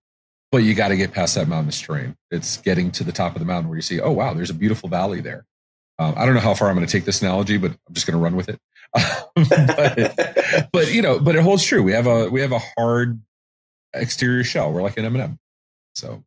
but 0.50 0.58
you 0.58 0.74
got 0.74 0.88
to 0.88 0.96
get 0.96 1.12
past 1.12 1.34
that 1.34 1.48
mountainous 1.48 1.80
terrain. 1.80 2.14
It's 2.30 2.58
getting 2.58 2.90
to 2.92 3.04
the 3.04 3.12
top 3.12 3.34
of 3.34 3.40
the 3.40 3.46
mountain 3.46 3.68
where 3.68 3.76
you 3.76 3.82
see, 3.82 4.00
oh 4.00 4.12
wow, 4.12 4.34
there's 4.34 4.50
a 4.50 4.54
beautiful 4.54 4.88
valley 4.88 5.20
there. 5.20 5.46
Um, 6.02 6.14
I 6.16 6.24
don't 6.26 6.34
know 6.34 6.40
how 6.40 6.54
far 6.54 6.68
I'm 6.68 6.74
going 6.74 6.86
to 6.86 6.92
take 6.92 7.04
this 7.04 7.22
analogy, 7.22 7.56
but 7.58 7.70
I'm 7.70 7.94
just 7.94 8.06
going 8.06 8.18
to 8.18 8.22
run 8.22 8.36
with 8.36 8.48
it. 8.48 8.60
but, 9.34 10.68
but, 10.72 10.92
you 10.92 11.02
know, 11.02 11.18
but 11.18 11.36
it 11.36 11.42
holds 11.42 11.64
true. 11.64 11.82
We 11.82 11.92
have 11.92 12.06
a 12.06 12.28
we 12.28 12.40
have 12.40 12.52
a 12.52 12.60
hard 12.76 13.20
exterior 13.94 14.44
shell. 14.44 14.72
We're 14.72 14.82
like 14.82 14.98
an 14.98 15.04
M&M. 15.04 15.38
So 15.94 16.24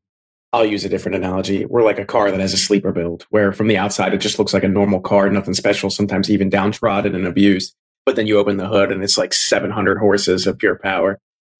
I'll 0.53 0.65
use 0.65 0.85
a 0.85 0.89
different 0.89 1.15
analogy. 1.15 1.65
We're 1.65 1.83
like 1.83 1.99
a 1.99 2.05
car 2.05 2.31
that 2.31 2.39
has 2.39 2.53
a 2.53 2.57
sleeper 2.57 2.91
build, 2.91 3.25
where 3.29 3.51
from 3.51 3.67
the 3.67 3.77
outside 3.77 4.13
it 4.13 4.19
just 4.19 4.39
looks 4.39 4.53
like 4.53 4.63
a 4.63 4.69
normal 4.69 5.01
car, 5.01 5.29
nothing 5.29 5.53
special. 5.53 5.89
Sometimes 5.89 6.29
even 6.29 6.49
downtrodden 6.49 7.13
and 7.13 7.27
abused. 7.27 7.75
But 8.05 8.15
then 8.15 8.27
you 8.27 8.37
open 8.37 8.57
the 8.57 8.67
hood 8.67 8.91
and 8.91 9.03
it's 9.03 9.17
like 9.17 9.33
700 9.33 9.97
horses 9.97 10.47
of 10.47 10.57
pure 10.57 10.75
power. 10.75 11.19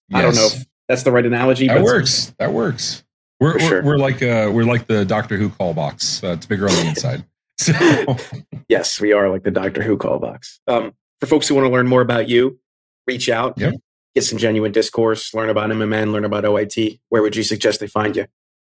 Yes. 0.10 0.19
I 0.19 0.22
don't 0.22 0.36
know 0.36 0.45
if 0.45 0.65
that's 0.88 1.03
the 1.03 1.12
right 1.12 1.25
analogy. 1.25 1.67
That 1.67 1.81
works. 1.81 2.34
That 2.38 2.53
works. 2.53 3.03
We're, 3.39 3.53
we're, 3.53 3.60
sure. 3.60 3.84
we're, 3.84 3.98
like 3.98 4.22
uh, 4.22 4.50
we're 4.53 4.63
like 4.63 4.88
the 4.88 5.03
Doctor 5.03 5.36
Who 5.38 5.50
call 5.50 5.74
box. 5.74 6.24
Uh, 6.24 6.29
it's 6.29 6.45
bigger 6.45 6.69
on 6.69 6.75
the 6.75 6.88
inside. 6.88 7.25
So. 7.65 8.17
yes, 8.67 9.00
we 9.00 9.13
are 9.13 9.29
like 9.29 9.43
the 9.43 9.51
Doctor 9.51 9.81
Who 9.81 9.97
call 9.97 10.19
box. 10.19 10.59
Um, 10.67 10.93
for 11.19 11.27
folks 11.27 11.47
who 11.47 11.55
want 11.55 11.65
to 11.65 11.71
learn 11.71 11.88
more 11.88 12.01
about 12.01 12.27
you, 12.27 12.59
reach 13.07 13.29
out, 13.29 13.57
yep. 13.57 13.75
get 14.13 14.24
some 14.24 14.38
genuine 14.38 14.71
discourse, 14.71 15.33
learn 15.33 15.50
about 15.50 15.69
MMN, 15.69 16.12
learn 16.12 16.25
about 16.25 16.43
OIT. 16.43 17.00
Where 17.09 17.21
would 17.21 17.35
you 17.35 17.43
suggest 17.43 17.79
they 17.79 17.88
find 17.88 18.15
you? 18.15 18.25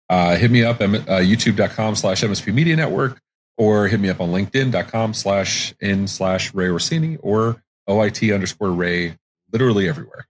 Uh, 0.09 0.37
hit 0.37 0.51
me 0.51 0.63
up 0.63 0.81
at 0.81 0.91
uh, 0.91 1.19
youtube.com 1.19 1.97
slash 1.97 2.23
MSP 2.23 2.55
Media 2.55 2.77
Network 2.77 3.21
or 3.59 3.89
hit 3.89 4.01
me 4.01 4.09
up 4.09 4.21
on 4.21 4.31
linkedin.com 4.31 5.15
slash 5.15 5.75
in 5.81 6.07
slash 6.07 6.55
Ray 6.55 6.69
Orsini 6.69 7.19
or 7.21 7.63
OIT 7.89 8.33
underscore 8.33 8.71
Ray, 8.71 9.17
literally 9.53 9.89
everywhere. 9.89 10.27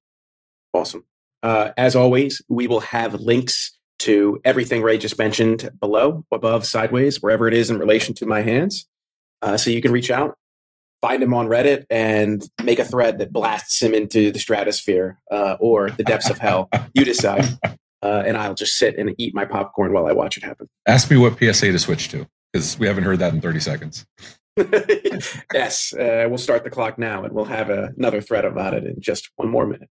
Awesome. 0.72 1.04
Uh, 1.42 1.72
as 1.76 1.94
always, 1.94 2.42
we 2.48 2.66
will 2.66 2.80
have 2.80 3.14
links 3.14 3.75
to 4.00 4.40
everything 4.44 4.82
Ray 4.82 4.98
just 4.98 5.18
mentioned 5.18 5.70
below, 5.80 6.24
above, 6.32 6.66
sideways, 6.66 7.22
wherever 7.22 7.48
it 7.48 7.54
is 7.54 7.70
in 7.70 7.78
relation 7.78 8.14
to 8.14 8.26
my 8.26 8.42
hands. 8.42 8.86
Uh, 9.42 9.56
so 9.56 9.70
you 9.70 9.82
can 9.82 9.92
reach 9.92 10.10
out, 10.10 10.36
find 11.00 11.22
him 11.22 11.34
on 11.34 11.46
Reddit, 11.46 11.84
and 11.90 12.46
make 12.62 12.78
a 12.78 12.84
thread 12.84 13.18
that 13.18 13.32
blasts 13.32 13.80
him 13.80 13.94
into 13.94 14.30
the 14.30 14.38
stratosphere 14.38 15.18
uh, 15.30 15.56
or 15.60 15.90
the 15.90 16.04
depths 16.04 16.30
of 16.30 16.38
hell. 16.38 16.68
You 16.94 17.04
decide. 17.04 17.46
Uh, 18.02 18.22
and 18.26 18.36
I'll 18.36 18.54
just 18.54 18.76
sit 18.76 18.98
and 18.98 19.14
eat 19.18 19.34
my 19.34 19.44
popcorn 19.44 19.92
while 19.92 20.06
I 20.06 20.12
watch 20.12 20.36
it 20.36 20.44
happen. 20.44 20.68
Ask 20.86 21.10
me 21.10 21.16
what 21.16 21.38
PSA 21.38 21.72
to 21.72 21.78
switch 21.78 22.08
to 22.10 22.26
because 22.52 22.78
we 22.78 22.86
haven't 22.86 23.04
heard 23.04 23.18
that 23.18 23.32
in 23.32 23.40
30 23.40 23.60
seconds. 23.60 24.06
yes, 25.52 25.92
uh, 25.94 26.26
we'll 26.28 26.38
start 26.38 26.64
the 26.64 26.70
clock 26.70 26.98
now 26.98 27.24
and 27.24 27.34
we'll 27.34 27.44
have 27.44 27.68
a, 27.68 27.92
another 27.96 28.20
thread 28.20 28.44
about 28.44 28.74
it 28.74 28.84
in 28.84 29.00
just 29.00 29.30
one 29.36 29.48
more 29.48 29.66
minute. 29.66 29.88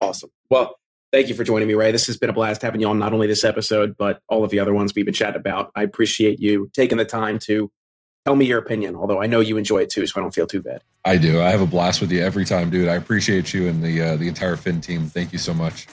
Awesome. 0.00 0.30
Well, 0.50 0.76
thank 1.14 1.28
you 1.28 1.34
for 1.34 1.44
joining 1.44 1.68
me, 1.68 1.74
Ray. 1.74 1.92
This 1.92 2.08
has 2.08 2.16
been 2.16 2.28
a 2.28 2.32
blast 2.32 2.60
having 2.60 2.80
you 2.80 2.88
on 2.88 2.98
not 2.98 3.12
only 3.12 3.28
this 3.28 3.44
episode, 3.44 3.96
but 3.96 4.20
all 4.28 4.42
of 4.42 4.50
the 4.50 4.58
other 4.58 4.74
ones 4.74 4.92
we've 4.96 5.04
been 5.04 5.14
chatting 5.14 5.38
about. 5.38 5.70
I 5.76 5.84
appreciate 5.84 6.40
you 6.40 6.68
taking 6.74 6.98
the 6.98 7.04
time 7.04 7.38
to 7.40 7.70
tell 8.24 8.34
me 8.34 8.46
your 8.46 8.58
opinion, 8.58 8.96
although 8.96 9.22
I 9.22 9.26
know 9.26 9.38
you 9.38 9.56
enjoy 9.56 9.82
it 9.82 9.90
too, 9.90 10.06
so 10.06 10.18
I 10.18 10.22
don't 10.22 10.34
feel 10.34 10.48
too 10.48 10.60
bad. 10.60 10.82
I 11.04 11.16
do. 11.16 11.40
I 11.40 11.50
have 11.50 11.60
a 11.60 11.66
blast 11.66 12.00
with 12.00 12.10
you 12.10 12.20
every 12.20 12.44
time, 12.44 12.68
dude. 12.68 12.88
I 12.88 12.96
appreciate 12.96 13.54
you 13.54 13.68
and 13.68 13.82
the 13.82 14.02
uh, 14.02 14.16
the 14.16 14.26
entire 14.26 14.56
Phin 14.56 14.80
team. 14.80 15.06
Thank 15.06 15.32
you 15.32 15.38
so 15.38 15.54
much. 15.54 15.86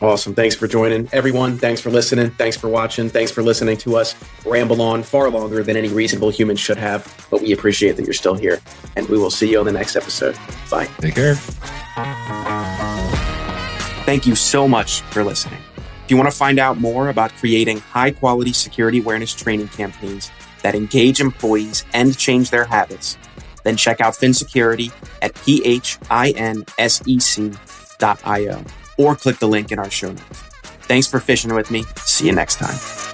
Awesome. 0.00 0.34
Thanks 0.34 0.54
for 0.54 0.68
joining. 0.68 1.08
Everyone, 1.12 1.58
thanks 1.58 1.80
for 1.80 1.90
listening. 1.90 2.30
Thanks 2.30 2.56
for 2.56 2.68
watching. 2.68 3.10
Thanks 3.10 3.30
for 3.32 3.42
listening 3.42 3.76
to 3.78 3.96
us 3.96 4.14
ramble 4.46 4.80
on 4.80 5.02
far 5.02 5.28
longer 5.28 5.62
than 5.62 5.76
any 5.76 5.88
reasonable 5.88 6.30
human 6.30 6.56
should 6.56 6.78
have. 6.78 7.26
But 7.30 7.42
we 7.42 7.52
appreciate 7.52 7.96
that 7.96 8.04
you're 8.04 8.14
still 8.14 8.34
here. 8.34 8.60
And 8.96 9.06
we 9.08 9.18
will 9.18 9.30
see 9.30 9.50
you 9.50 9.58
on 9.58 9.66
the 9.66 9.72
next 9.72 9.96
episode. 9.96 10.38
Bye. 10.70 10.86
Take 11.00 11.16
care. 11.16 12.39
Thank 14.10 14.26
you 14.26 14.34
so 14.34 14.66
much 14.66 15.02
for 15.02 15.22
listening. 15.22 15.60
If 15.76 16.10
you 16.10 16.16
want 16.16 16.28
to 16.28 16.36
find 16.36 16.58
out 16.58 16.80
more 16.80 17.10
about 17.10 17.32
creating 17.34 17.78
high 17.78 18.10
quality 18.10 18.52
security 18.52 18.98
awareness 18.98 19.32
training 19.32 19.68
campaigns 19.68 20.32
that 20.64 20.74
engage 20.74 21.20
employees 21.20 21.84
and 21.94 22.18
change 22.18 22.50
their 22.50 22.64
habits, 22.64 23.16
then 23.62 23.76
check 23.76 24.00
out 24.00 24.16
Phin 24.16 24.34
Security 24.34 24.90
at 25.22 25.34
phinsec.io 25.34 25.84
or 28.98 29.14
click 29.14 29.38
the 29.38 29.46
link 29.46 29.70
in 29.70 29.78
our 29.78 29.90
show 29.90 30.10
notes. 30.10 30.42
Thanks 30.88 31.06
for 31.06 31.20
fishing 31.20 31.54
with 31.54 31.70
me. 31.70 31.84
See 31.98 32.26
you 32.26 32.32
next 32.32 32.56
time. 32.56 33.09